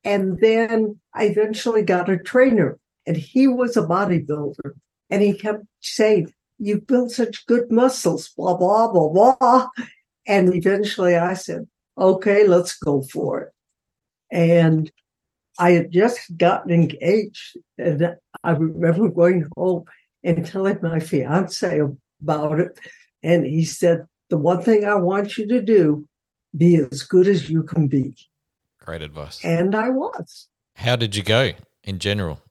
And 0.03 0.39
then 0.39 0.99
I 1.13 1.25
eventually 1.25 1.81
got 1.81 2.09
a 2.09 2.17
trainer, 2.17 2.77
and 3.07 3.17
he 3.17 3.47
was 3.47 3.75
a 3.75 3.81
bodybuilder. 3.81 4.73
And 5.09 5.21
he 5.21 5.33
kept 5.33 5.63
saying, 5.81 6.31
You 6.59 6.81
built 6.81 7.11
such 7.11 7.45
good 7.47 7.71
muscles, 7.71 8.29
blah, 8.29 8.55
blah, 8.55 8.91
blah, 8.91 9.09
blah. 9.09 9.67
And 10.27 10.53
eventually 10.53 11.15
I 11.15 11.33
said, 11.33 11.67
Okay, 11.97 12.47
let's 12.47 12.77
go 12.77 13.01
for 13.01 13.41
it. 13.41 13.51
And 14.31 14.91
I 15.57 15.71
had 15.71 15.91
just 15.91 16.19
gotten 16.37 16.71
engaged, 16.71 17.57
and 17.77 18.15
I 18.43 18.51
remember 18.51 19.09
going 19.09 19.47
home 19.55 19.85
and 20.23 20.45
telling 20.45 20.79
my 20.81 20.99
fiance 20.99 21.81
about 22.21 22.59
it. 22.59 22.79
And 23.23 23.45
he 23.45 23.63
said, 23.63 24.05
The 24.35 24.41
one 24.41 24.61
thing 24.61 24.83
I 24.83 24.95
want 24.95 25.37
you 25.37 25.47
to 25.47 25.61
do, 25.61 26.05
be 26.57 26.75
as 26.75 27.03
good 27.03 27.25
as 27.25 27.49
you 27.49 27.63
can 27.63 27.87
be. 27.87 28.17
Great 28.81 29.01
advice. 29.01 29.39
And 29.45 29.73
I 29.73 29.87
was. 29.87 30.49
How 30.73 30.97
did 30.97 31.15
you 31.15 31.23
go 31.23 31.53
in 31.85 31.99
general? 31.99 32.41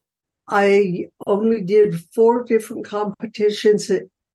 I 0.48 1.08
only 1.26 1.60
did 1.60 2.00
four 2.14 2.42
different 2.42 2.86
competitions. 2.86 3.90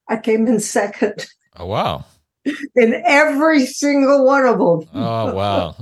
I 0.08 0.18
came 0.18 0.46
in 0.46 0.60
second. 0.60 1.26
Oh, 1.58 1.66
wow. 1.66 2.06
In 2.76 3.02
every 3.04 3.66
single 3.66 4.26
one 4.26 4.46
of 4.46 4.60
them. 4.60 4.88
Oh, 4.94 5.34
wow. 5.34 5.76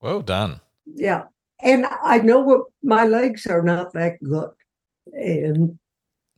Well 0.00 0.22
done. 0.22 0.60
Yeah. 0.86 1.24
And 1.60 1.84
I 2.00 2.18
know 2.18 2.38
what 2.38 2.66
my 2.84 3.06
legs 3.06 3.44
are 3.48 3.62
not 3.62 3.92
that 3.94 4.22
good. 4.22 4.50
And 5.12 5.80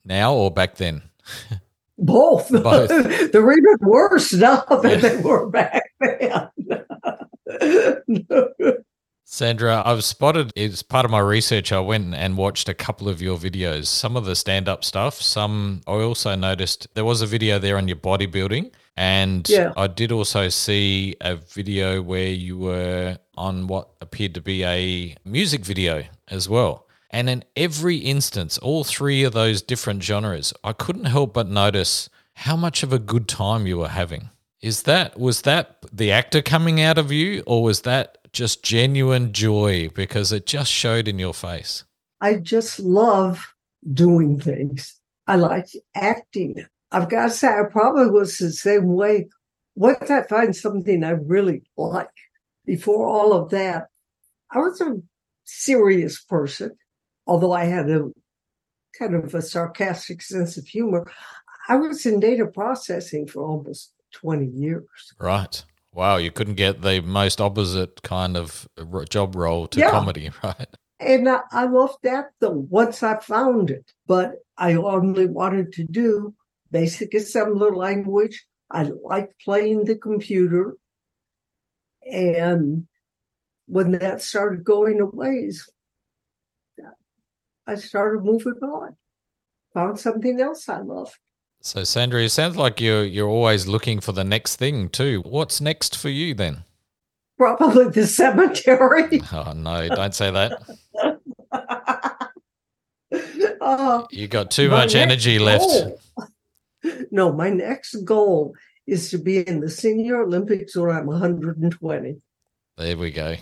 now 0.07 0.33
or 0.33 0.51
back 0.51 0.77
then? 0.77 1.03
Both. 2.01 2.51
Both. 2.63 2.89
They're 3.33 3.53
even 3.53 3.77
worse 3.83 4.33
now 4.33 4.65
than 4.83 4.91
yeah. 4.91 4.97
they 4.97 5.17
were 5.19 5.49
back 5.49 5.85
then. 6.01 6.49
Sandra, 9.25 9.83
I've 9.87 10.03
spotted 10.03 10.51
as 10.57 10.83
part 10.83 11.05
of 11.05 11.13
my 11.13 11.21
research, 11.21 11.71
I 11.71 11.79
went 11.79 12.15
and 12.15 12.37
watched 12.37 12.69
a 12.69 12.75
couple 12.75 13.09
of 13.09 13.23
your 13.23 13.39
videos, 13.39 13.87
some 13.87 14.17
of 14.17 14.25
the 14.25 14.35
stand 14.35 14.69
up 14.69 14.85
stuff. 14.85 15.23
Some 15.23 15.83
I 15.87 15.93
also 15.93 16.35
noticed 16.35 16.89
there 16.95 17.05
was 17.05 17.23
a 17.23 17.27
video 17.27 17.61
there 17.61 17.77
on 17.77 17.87
your 17.87 17.97
bodybuilding. 17.97 18.73
And 18.97 19.49
yeah. 19.49 19.73
I 19.77 19.87
did 19.87 20.11
also 20.11 20.49
see 20.49 21.15
a 21.21 21.37
video 21.37 22.03
where 22.03 22.29
you 22.29 22.59
were 22.59 23.19
on 23.37 23.69
what 23.69 23.91
appeared 24.01 24.35
to 24.35 24.41
be 24.41 24.65
a 24.65 25.15
music 25.25 25.65
video 25.65 26.05
as 26.29 26.49
well. 26.49 26.87
And 27.11 27.29
in 27.29 27.45
every 27.57 27.97
instance, 27.97 28.57
all 28.59 28.85
three 28.85 29.25
of 29.25 29.33
those 29.33 29.63
different 29.63 30.03
genres, 30.03 30.53
I 30.63 30.73
couldn't 30.73 31.07
help 31.07 31.35
but 31.35 31.49
notice 31.49 32.09
how 32.35 32.57
much 32.57 32.83
of 32.83 32.93
a 32.93 32.99
good 32.99 33.29
time 33.29 33.67
you 33.67 33.79
were 33.79 33.89
having. 33.89 34.31
Is 34.61 34.83
that 34.83 35.19
was 35.19 35.43
that 35.43 35.85
the 35.93 36.13
actor 36.13 36.43
coming 36.43 36.81
out 36.81 36.99
of 36.99 37.11
you 37.11 37.43
or 37.47 37.63
was 37.63 37.83
that 37.83 38.19
just 38.33 38.63
genuine 38.63 39.33
joy 39.33 39.89
because 39.95 40.33
it 40.33 40.47
just 40.47 40.71
showed 40.71 41.09
in 41.09 41.19
your 41.19 41.35
face. 41.35 41.85
I 42.21 42.35
just 42.37 42.79
love 42.79 43.55
doing 43.93 44.39
things. 44.39 44.99
I 45.27 45.37
like 45.37 45.69
acting. 45.95 46.67
I've 46.93 47.09
got 47.09 47.25
to 47.27 47.31
say, 47.31 47.49
I 47.49 47.63
probably 47.71 48.11
was 48.11 48.37
the 48.39 48.53
same 48.53 48.95
way. 48.95 49.29
Once 49.75 50.11
I 50.11 50.23
find 50.25 50.55
something 50.55 51.05
I 51.05 51.11
really 51.11 51.63
like, 51.77 52.09
before 52.67 53.07
all 53.07 53.33
of 53.33 53.51
that, 53.51 53.89
I 54.51 54.59
was 54.59 54.81
a 54.81 55.01
serious 55.45 56.21
person, 56.21 56.77
although 57.31 57.53
I 57.53 57.65
had 57.65 57.89
a 57.89 58.11
kind 58.99 59.15
of 59.15 59.35
a 59.35 59.41
sarcastic 59.41 60.21
sense 60.21 60.57
of 60.57 60.67
humor. 60.67 61.11
I 61.69 61.77
was 61.77 62.05
in 62.05 62.19
data 62.19 62.45
processing 62.47 63.29
for 63.29 63.45
almost 63.45 63.93
20 64.15 64.47
years. 64.47 65.15
Right. 65.21 65.65
Wow, 65.95 66.17
you 66.17 66.33
couldn't 66.33 66.55
get 66.55 66.83
the 66.83 67.01
most 67.01 67.41
opposite 67.41 68.03
kind 68.03 68.37
of 68.37 68.69
job 69.09 69.37
role 69.37 69.69
to 69.69 69.79
yeah. 69.79 69.91
comedy, 69.91 70.31
right? 70.43 70.67
And 70.99 71.29
I, 71.29 71.41
I 71.53 71.67
loved 71.67 71.99
that 72.03 72.31
though 72.41 72.67
once 72.69 73.03
I 73.05 73.21
found 73.21 73.71
it. 73.71 73.93
But 74.09 74.33
I 74.59 74.75
only 74.75 75.27
wanted 75.27 75.73
to 75.75 75.85
do 75.85 76.35
basic 76.73 77.13
assembler 77.13 77.75
language. 77.75 78.45
I 78.73 78.91
liked 79.05 79.35
playing 79.45 79.85
the 79.85 79.97
computer. 79.97 80.77
And 82.11 82.89
when 83.67 83.93
that 83.93 84.21
started 84.21 84.65
going 84.65 85.01
away, 85.01 85.53
I 87.67 87.77
started 87.77 88.25
moving 88.25 88.59
on. 88.63 88.97
Found 89.75 89.99
something 89.99 90.41
else 90.41 90.69
I 90.69 90.81
love. 90.81 91.13
So, 91.63 91.85
Sandra, 91.85 92.23
it 92.23 92.31
sounds 92.31 92.57
like 92.57 92.81
you're 92.81 93.05
you're 93.05 93.29
always 93.29 93.67
looking 93.67 94.01
for 94.01 94.13
the 94.13 94.25
next 94.25 94.57
thing 94.57 94.89
too. 94.89 95.21
What's 95.27 95.61
next 95.61 95.97
for 95.97 96.09
you 96.09 96.35
then? 96.35 96.65
Probably 97.37 97.89
the 97.89 98.07
cemetery. 98.07 99.21
Oh 99.33 99.53
no! 99.55 99.89
Don't 99.89 100.15
say 100.15 100.31
that. 100.31 100.63
uh, 103.61 104.07
you 104.11 104.27
got 104.27 104.51
too 104.51 104.71
much 104.71 104.95
energy 104.95 105.39
left. 105.39 105.67
No, 107.11 107.31
my 107.31 107.51
next 107.51 107.95
goal 108.07 108.55
is 108.87 109.11
to 109.11 109.19
be 109.19 109.47
in 109.47 109.61
the 109.61 109.69
Senior 109.69 110.23
Olympics 110.23 110.75
when 110.75 110.91
I'm 110.91 111.05
120. 111.07 112.17
There 112.79 112.97
we 112.97 113.11
go. 113.11 113.37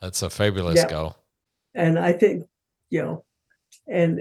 That's 0.00 0.22
a 0.22 0.30
fabulous 0.30 0.76
yeah. 0.76 0.88
goal. 0.88 1.16
And 1.74 1.98
I 1.98 2.12
think, 2.12 2.46
you 2.88 3.02
know, 3.02 3.24
and 3.88 4.20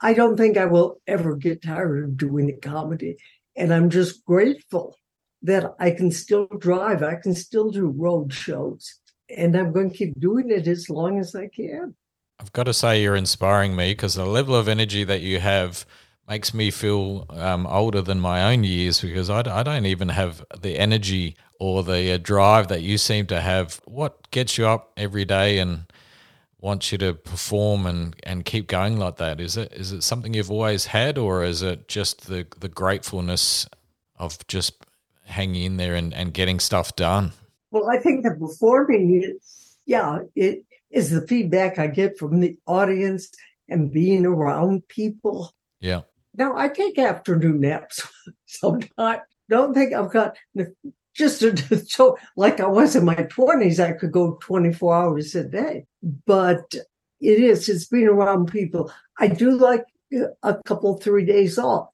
I 0.00 0.14
don't 0.14 0.36
think 0.36 0.56
I 0.56 0.66
will 0.66 1.00
ever 1.06 1.36
get 1.36 1.62
tired 1.62 2.04
of 2.04 2.16
doing 2.16 2.46
the 2.46 2.54
comedy. 2.54 3.16
And 3.56 3.72
I'm 3.72 3.90
just 3.90 4.24
grateful 4.24 4.96
that 5.42 5.74
I 5.78 5.90
can 5.90 6.10
still 6.10 6.46
drive, 6.46 7.02
I 7.02 7.16
can 7.16 7.34
still 7.34 7.70
do 7.70 7.86
road 7.86 8.32
shows, 8.32 9.00
and 9.28 9.56
I'm 9.56 9.72
going 9.72 9.90
to 9.90 9.96
keep 9.96 10.18
doing 10.20 10.50
it 10.50 10.66
as 10.68 10.88
long 10.88 11.18
as 11.18 11.34
I 11.34 11.48
can. 11.48 11.94
I've 12.40 12.52
got 12.52 12.64
to 12.64 12.74
say, 12.74 13.02
you're 13.02 13.16
inspiring 13.16 13.76
me 13.76 13.92
because 13.92 14.14
the 14.14 14.24
level 14.24 14.54
of 14.54 14.68
energy 14.68 15.04
that 15.04 15.20
you 15.20 15.38
have 15.40 15.84
makes 16.28 16.54
me 16.54 16.70
feel 16.70 17.26
um, 17.30 17.66
older 17.66 18.00
than 18.02 18.20
my 18.20 18.52
own 18.52 18.64
years 18.64 19.00
because 19.00 19.28
I, 19.28 19.40
I 19.40 19.62
don't 19.62 19.86
even 19.86 20.08
have 20.08 20.44
the 20.60 20.78
energy 20.78 21.36
or 21.60 21.82
the 21.82 22.12
uh, 22.12 22.18
drive 22.18 22.68
that 22.68 22.82
you 22.82 22.98
seem 22.98 23.26
to 23.26 23.40
have. 23.40 23.80
What 23.84 24.30
gets 24.30 24.58
you 24.58 24.66
up 24.66 24.92
every 24.96 25.24
day 25.24 25.58
and 25.58 25.86
wants 26.62 26.92
you 26.92 26.98
to 26.98 27.12
perform 27.12 27.84
and, 27.84 28.16
and 28.22 28.44
keep 28.44 28.68
going 28.68 28.96
like 28.96 29.16
that? 29.16 29.40
Is 29.40 29.56
it 29.58 29.72
is 29.72 29.92
it 29.92 30.02
something 30.02 30.32
you've 30.32 30.50
always 30.50 30.86
had, 30.86 31.18
or 31.18 31.44
is 31.44 31.60
it 31.60 31.88
just 31.88 32.28
the, 32.28 32.46
the 32.60 32.68
gratefulness 32.68 33.68
of 34.16 34.38
just 34.46 34.86
hanging 35.24 35.64
in 35.64 35.76
there 35.76 35.94
and, 35.94 36.14
and 36.14 36.32
getting 36.32 36.60
stuff 36.60 36.96
done? 36.96 37.32
Well, 37.70 37.90
I 37.90 37.98
think 37.98 38.22
the 38.22 38.30
performing, 38.30 39.38
yeah, 39.84 40.20
it 40.34 40.64
is 40.90 41.10
the 41.10 41.26
feedback 41.26 41.78
I 41.78 41.88
get 41.88 42.18
from 42.18 42.40
the 42.40 42.56
audience 42.66 43.30
and 43.68 43.90
being 43.90 44.24
around 44.24 44.86
people. 44.88 45.52
Yeah. 45.80 46.02
Now 46.34 46.56
I 46.56 46.68
take 46.68 46.98
afternoon 46.98 47.60
naps 47.60 48.06
sometimes. 48.46 49.22
Don't 49.48 49.74
think 49.74 49.92
I've 49.92 50.12
got 50.12 50.36
just 51.14 51.42
so 51.90 52.16
like 52.36 52.60
I 52.60 52.66
was 52.66 52.96
in 52.96 53.04
my 53.04 53.14
20s, 53.14 53.78
I 53.78 53.92
could 53.92 54.12
go 54.12 54.38
24 54.42 54.94
hours 54.94 55.34
a 55.34 55.44
day. 55.44 55.86
But 56.26 56.74
it 57.20 57.38
is, 57.38 57.68
it's 57.68 57.86
being 57.86 58.08
around 58.08 58.50
people. 58.50 58.92
I 59.18 59.28
do 59.28 59.56
like 59.56 59.84
a 60.42 60.56
couple, 60.66 60.98
three 60.98 61.24
days 61.24 61.58
off. 61.58 61.88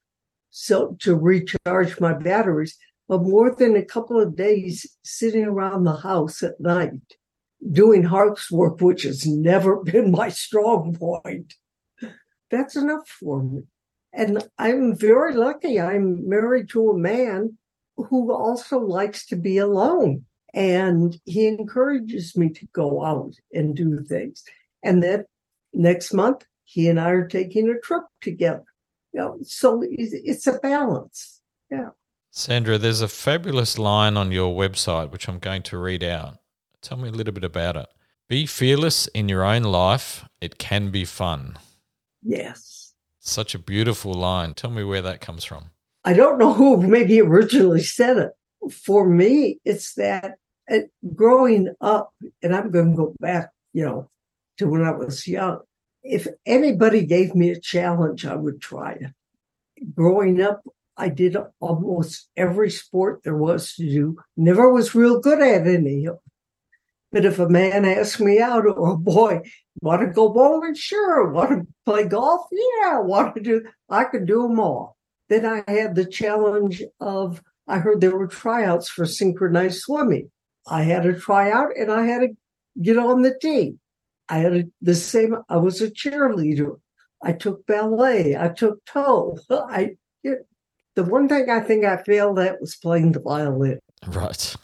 So 0.50 0.96
to 1.00 1.14
recharge 1.14 2.00
my 2.00 2.14
batteries, 2.14 2.76
but 3.08 3.22
more 3.22 3.54
than 3.54 3.76
a 3.76 3.84
couple 3.84 4.20
of 4.20 4.36
days 4.36 4.86
sitting 5.04 5.44
around 5.44 5.84
the 5.84 5.96
house 5.96 6.42
at 6.42 6.60
night 6.60 6.92
doing 7.72 8.04
harp's 8.04 8.50
work, 8.50 8.80
which 8.80 9.02
has 9.02 9.26
never 9.26 9.76
been 9.84 10.10
my 10.10 10.28
strong 10.28 10.94
point. 10.94 11.54
That's 12.50 12.76
enough 12.76 13.08
for 13.08 13.42
me. 13.42 13.62
And 14.12 14.42
I'm 14.58 14.96
very 14.96 15.34
lucky. 15.34 15.78
I'm 15.78 16.26
married 16.28 16.70
to 16.70 16.90
a 16.90 16.98
man 16.98 17.58
who 18.08 18.32
also 18.32 18.78
likes 18.78 19.26
to 19.26 19.36
be 19.36 19.58
alone. 19.58 20.24
And 20.54 21.20
he 21.24 21.46
encourages 21.46 22.36
me 22.36 22.48
to 22.50 22.66
go 22.72 23.04
out 23.04 23.34
and 23.52 23.76
do 23.76 24.02
things. 24.04 24.42
And 24.82 25.02
then 25.02 25.24
next 25.74 26.14
month, 26.14 26.44
he 26.64 26.88
and 26.88 26.98
I 26.98 27.10
are 27.10 27.28
taking 27.28 27.68
a 27.68 27.78
trip 27.78 28.04
together. 28.20 28.64
You 29.12 29.20
know, 29.20 29.38
so 29.42 29.82
it's 29.84 30.46
a 30.46 30.58
balance. 30.58 31.40
Yeah. 31.70 31.90
Sandra, 32.30 32.78
there's 32.78 33.00
a 33.00 33.08
fabulous 33.08 33.78
line 33.78 34.16
on 34.16 34.32
your 34.32 34.54
website, 34.54 35.10
which 35.10 35.28
I'm 35.28 35.38
going 35.38 35.62
to 35.64 35.78
read 35.78 36.04
out. 36.04 36.38
Tell 36.80 36.98
me 36.98 37.08
a 37.08 37.12
little 37.12 37.34
bit 37.34 37.44
about 37.44 37.76
it. 37.76 37.86
Be 38.28 38.46
fearless 38.46 39.06
in 39.08 39.28
your 39.28 39.44
own 39.44 39.62
life. 39.62 40.24
It 40.40 40.58
can 40.58 40.90
be 40.90 41.04
fun. 41.04 41.58
Yes. 42.22 42.94
Such 43.18 43.54
a 43.54 43.58
beautiful 43.58 44.12
line. 44.14 44.54
Tell 44.54 44.70
me 44.70 44.84
where 44.84 45.02
that 45.02 45.20
comes 45.20 45.44
from. 45.44 45.70
I 46.08 46.14
don't 46.14 46.38
know 46.38 46.54
who 46.54 46.80
maybe 46.80 47.20
originally 47.20 47.82
said 47.82 48.16
it. 48.16 48.32
For 48.72 49.06
me, 49.06 49.58
it's 49.66 49.92
that 49.96 50.36
uh, 50.72 50.78
growing 51.14 51.74
up, 51.82 52.14
and 52.42 52.56
I'm 52.56 52.70
going 52.70 52.92
to 52.92 52.96
go 52.96 53.14
back, 53.20 53.50
you 53.74 53.84
know, 53.84 54.08
to 54.56 54.68
when 54.68 54.84
I 54.84 54.92
was 54.92 55.28
young. 55.28 55.60
If 56.02 56.26
anybody 56.46 57.04
gave 57.04 57.34
me 57.34 57.50
a 57.50 57.60
challenge, 57.60 58.24
I 58.24 58.36
would 58.36 58.58
try 58.62 58.92
it. 58.92 59.10
growing 59.94 60.40
up, 60.40 60.62
I 60.96 61.10
did 61.10 61.36
almost 61.60 62.30
every 62.38 62.70
sport 62.70 63.20
there 63.22 63.36
was 63.36 63.74
to 63.74 63.82
do. 63.82 64.16
Never 64.34 64.72
was 64.72 64.94
real 64.94 65.20
good 65.20 65.42
at 65.42 65.66
any 65.66 66.08
But 67.12 67.26
if 67.26 67.38
a 67.38 67.50
man 67.50 67.84
asked 67.84 68.18
me 68.18 68.40
out, 68.40 68.64
or 68.64 68.78
oh 68.78 68.96
boy, 68.96 69.42
want 69.82 70.00
to 70.00 70.06
go 70.06 70.30
bowling? 70.30 70.74
Sure. 70.74 71.30
Want 71.30 71.50
to 71.50 71.66
play 71.84 72.04
golf? 72.08 72.46
Yeah. 72.50 73.00
Want 73.00 73.34
to 73.34 73.42
do? 73.42 73.66
I 73.90 74.04
could 74.04 74.26
do 74.26 74.48
them 74.48 74.58
all. 74.58 74.97
Then 75.28 75.44
I 75.44 75.62
had 75.70 75.94
the 75.94 76.04
challenge 76.04 76.82
of 77.00 77.42
I 77.66 77.78
heard 77.78 78.00
there 78.00 78.16
were 78.16 78.26
tryouts 78.26 78.88
for 78.88 79.04
synchronized 79.04 79.80
swimming. 79.80 80.30
I 80.66 80.82
had 80.82 81.06
a 81.06 81.18
tryout 81.18 81.76
and 81.76 81.92
I 81.92 82.06
had 82.06 82.20
to 82.20 82.28
get 82.80 82.96
on 82.96 83.22
the 83.22 83.38
team. 83.38 83.78
I 84.28 84.38
had 84.38 84.56
a, 84.56 84.64
the 84.80 84.94
same. 84.94 85.36
I 85.48 85.56
was 85.56 85.80
a 85.80 85.90
cheerleader. 85.90 86.78
I 87.22 87.32
took 87.32 87.66
ballet. 87.66 88.36
I 88.36 88.48
took 88.48 88.84
toe. 88.84 89.38
I 89.50 89.96
it, 90.22 90.46
the 90.94 91.04
one 91.04 91.28
thing 91.28 91.50
I 91.50 91.60
think 91.60 91.84
I 91.84 92.02
failed 92.02 92.38
at 92.38 92.60
was 92.60 92.76
playing 92.76 93.12
the 93.12 93.20
violin. 93.20 93.78
Right. 94.06 94.56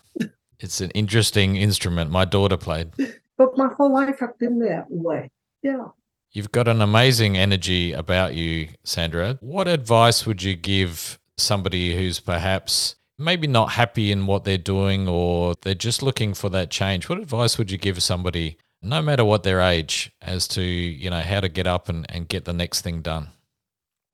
It's 0.60 0.80
an 0.80 0.90
interesting 0.90 1.56
instrument. 1.56 2.10
My 2.10 2.24
daughter 2.24 2.56
played. 2.56 2.92
But 3.36 3.58
my 3.58 3.66
whole 3.66 3.92
life 3.92 4.22
I've 4.22 4.38
been 4.38 4.60
that 4.60 4.84
way. 4.88 5.28
Yeah. 5.60 5.86
You've 6.34 6.50
got 6.50 6.66
an 6.66 6.82
amazing 6.82 7.36
energy 7.36 7.92
about 7.92 8.34
you, 8.34 8.66
Sandra. 8.82 9.38
What 9.40 9.68
advice 9.68 10.26
would 10.26 10.42
you 10.42 10.56
give 10.56 11.16
somebody 11.38 11.94
who's 11.94 12.18
perhaps 12.18 12.96
maybe 13.16 13.46
not 13.46 13.70
happy 13.70 14.10
in 14.10 14.26
what 14.26 14.42
they're 14.42 14.58
doing 14.58 15.06
or 15.06 15.54
they're 15.62 15.76
just 15.76 16.02
looking 16.02 16.34
for 16.34 16.48
that 16.48 16.70
change? 16.70 17.08
What 17.08 17.20
advice 17.20 17.56
would 17.56 17.70
you 17.70 17.78
give 17.78 18.02
somebody, 18.02 18.58
no 18.82 19.00
matter 19.00 19.24
what 19.24 19.44
their 19.44 19.60
age, 19.60 20.10
as 20.20 20.48
to, 20.48 20.60
you 20.60 21.08
know, 21.08 21.20
how 21.20 21.38
to 21.38 21.48
get 21.48 21.68
up 21.68 21.88
and, 21.88 22.04
and 22.08 22.28
get 22.28 22.46
the 22.46 22.52
next 22.52 22.80
thing 22.80 23.00
done? 23.00 23.28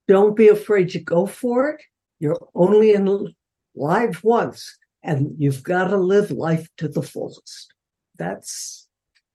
Don't 0.06 0.36
be 0.36 0.48
afraid 0.48 0.90
to 0.90 0.98
go 0.98 1.24
for 1.24 1.70
it. 1.70 1.80
You're 2.18 2.36
only 2.54 2.92
in 2.92 3.34
life 3.74 4.22
once 4.22 4.76
and 5.02 5.36
you've 5.38 5.62
got 5.62 5.88
to 5.88 5.96
live 5.96 6.30
life 6.30 6.68
to 6.76 6.88
the 6.88 7.02
fullest. 7.02 7.72
That's 8.18 8.88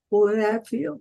what 0.10 0.40
I 0.40 0.60
feel. 0.60 1.00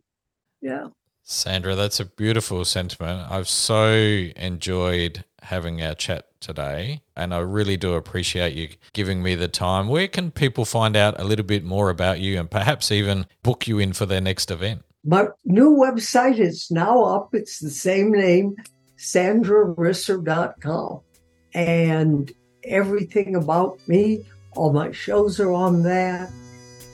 Yeah. 0.63 0.87
Sandra, 1.27 1.75
that's 1.75 2.01
a 2.01 2.05
beautiful 2.05 2.67
sentiment. 2.67 3.31
I've 3.31 3.49
so 3.49 3.95
enjoyed 4.37 5.25
having 5.41 5.83
our 5.83 5.95
chat 5.95 6.27
today, 6.39 7.01
and 7.17 7.33
I 7.33 7.39
really 7.39 7.79
do 7.79 7.95
appreciate 7.95 8.55
you 8.55 8.69
giving 8.93 9.23
me 9.23 9.35
the 9.35 9.49
time. 9.49 9.89
Where 9.89 10.07
can 10.07 10.31
people 10.31 10.67
find 10.67 10.95
out 10.95 11.19
a 11.19 11.25
little 11.25 11.47
bit 11.47 11.65
more 11.65 11.89
about 11.89 12.21
you 12.21 12.39
and 12.39 12.51
perhaps 12.51 12.93
even 12.93 13.25
book 13.43 13.67
you 13.67 13.79
in 13.79 13.95
for 13.95 14.05
their 14.05 14.21
next 14.21 14.51
event? 14.51 14.85
My 15.03 15.29
new 15.47 15.71
website 15.71 16.39
is 16.39 16.71
now 16.71 17.03
up. 17.05 17.35
It's 17.35 17.59
the 17.59 17.71
same 17.71 18.13
name, 18.13 18.57
sandrarisser.com. 18.99 21.01
And 21.55 22.33
everything 22.65 23.35
about 23.35 23.79
me, 23.89 24.27
all 24.53 24.75
my 24.75 24.93
shows 24.93 25.41
are 25.41 25.53
on 25.53 25.85
that. 25.85 26.31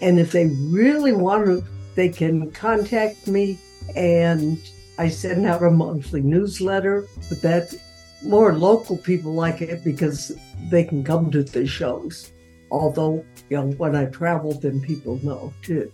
And 0.01 0.21
if 0.21 0.31
they 0.31 0.47
really 0.47 1.15
want 1.15 1.47
to, 1.47 1.65
they 1.97 2.09
can 2.09 2.53
contact 2.53 3.27
me 3.27 3.59
and 3.97 4.59
I 4.99 5.09
send 5.09 5.47
out 5.47 5.63
a 5.63 5.71
monthly 5.71 6.21
newsletter, 6.21 7.07
but 7.29 7.41
that's 7.41 7.77
more 8.23 8.55
local 8.55 8.97
people 8.99 9.33
like 9.33 9.63
it 9.63 9.83
because 9.83 10.33
they 10.69 10.85
can 10.85 11.03
come 11.03 11.31
to 11.31 11.43
the 11.43 11.67
shows. 11.67 12.33
Although, 12.71 13.25
you 13.49 13.57
know, 13.57 13.71
when 13.73 13.97
I 13.97 14.07
travel, 14.07 14.53
then 14.53 14.81
people 14.81 15.19
know 15.25 15.53
too. 15.63 15.91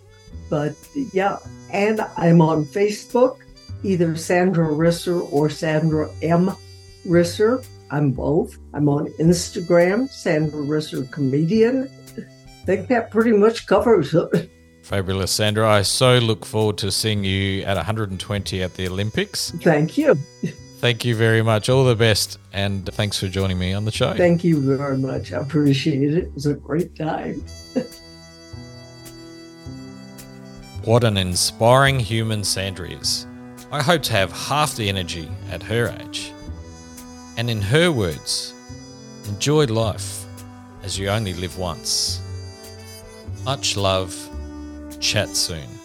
But 0.49 0.75
yeah, 1.13 1.37
and 1.71 2.01
I'm 2.17 2.41
on 2.41 2.65
Facebook, 2.65 3.37
either 3.83 4.15
Sandra 4.15 4.67
Risser 4.67 5.31
or 5.31 5.49
Sandra 5.49 6.09
M. 6.21 6.51
Risser. 7.05 7.65
I'm 7.89 8.11
both. 8.11 8.57
I'm 8.73 8.89
on 8.89 9.07
Instagram, 9.13 10.09
Sandra 10.09 10.61
Risser 10.61 11.09
Comedian. 11.11 11.89
I 12.17 12.65
think 12.65 12.89
that 12.89 13.11
pretty 13.11 13.31
much 13.31 13.65
covers 13.67 14.13
it. 14.13 14.51
Fabulous, 14.87 15.31
Sandra. 15.31 15.69
I 15.69 15.81
so 15.81 16.17
look 16.17 16.45
forward 16.45 16.77
to 16.77 16.91
seeing 16.91 17.25
you 17.25 17.61
at 17.63 17.75
120 17.75 18.63
at 18.63 18.75
the 18.75 18.87
Olympics. 18.87 19.51
Thank 19.61 19.97
you. 19.97 20.15
Thank 20.79 21.03
you 21.03 21.13
very 21.13 21.41
much. 21.41 21.67
All 21.67 21.83
the 21.83 21.93
best. 21.93 22.39
And 22.53 22.85
thanks 22.93 23.19
for 23.19 23.27
joining 23.27 23.59
me 23.59 23.73
on 23.73 23.83
the 23.83 23.91
show. 23.91 24.13
Thank 24.13 24.45
you 24.45 24.61
very 24.61 24.97
much. 24.97 25.33
I 25.33 25.39
appreciate 25.39 26.13
it. 26.13 26.23
It 26.23 26.33
was 26.33 26.45
a 26.45 26.53
great 26.53 26.95
time. 26.95 27.43
what 30.85 31.03
an 31.03 31.17
inspiring 31.17 31.99
human 31.99 32.45
Sandra 32.45 32.87
is. 32.87 33.27
I 33.73 33.83
hope 33.83 34.03
to 34.03 34.13
have 34.13 34.31
half 34.31 34.77
the 34.77 34.87
energy 34.87 35.29
at 35.51 35.61
her 35.63 35.93
age. 35.99 36.31
And 37.35 37.49
in 37.49 37.61
her 37.61 37.91
words, 37.91 38.53
enjoy 39.25 39.65
life 39.65 40.23
as 40.81 40.97
you 40.97 41.09
only 41.09 41.33
live 41.33 41.57
once. 41.57 42.21
Much 43.43 43.75
love 43.75 44.13
Chat 44.99 45.29
soon. 45.29 45.76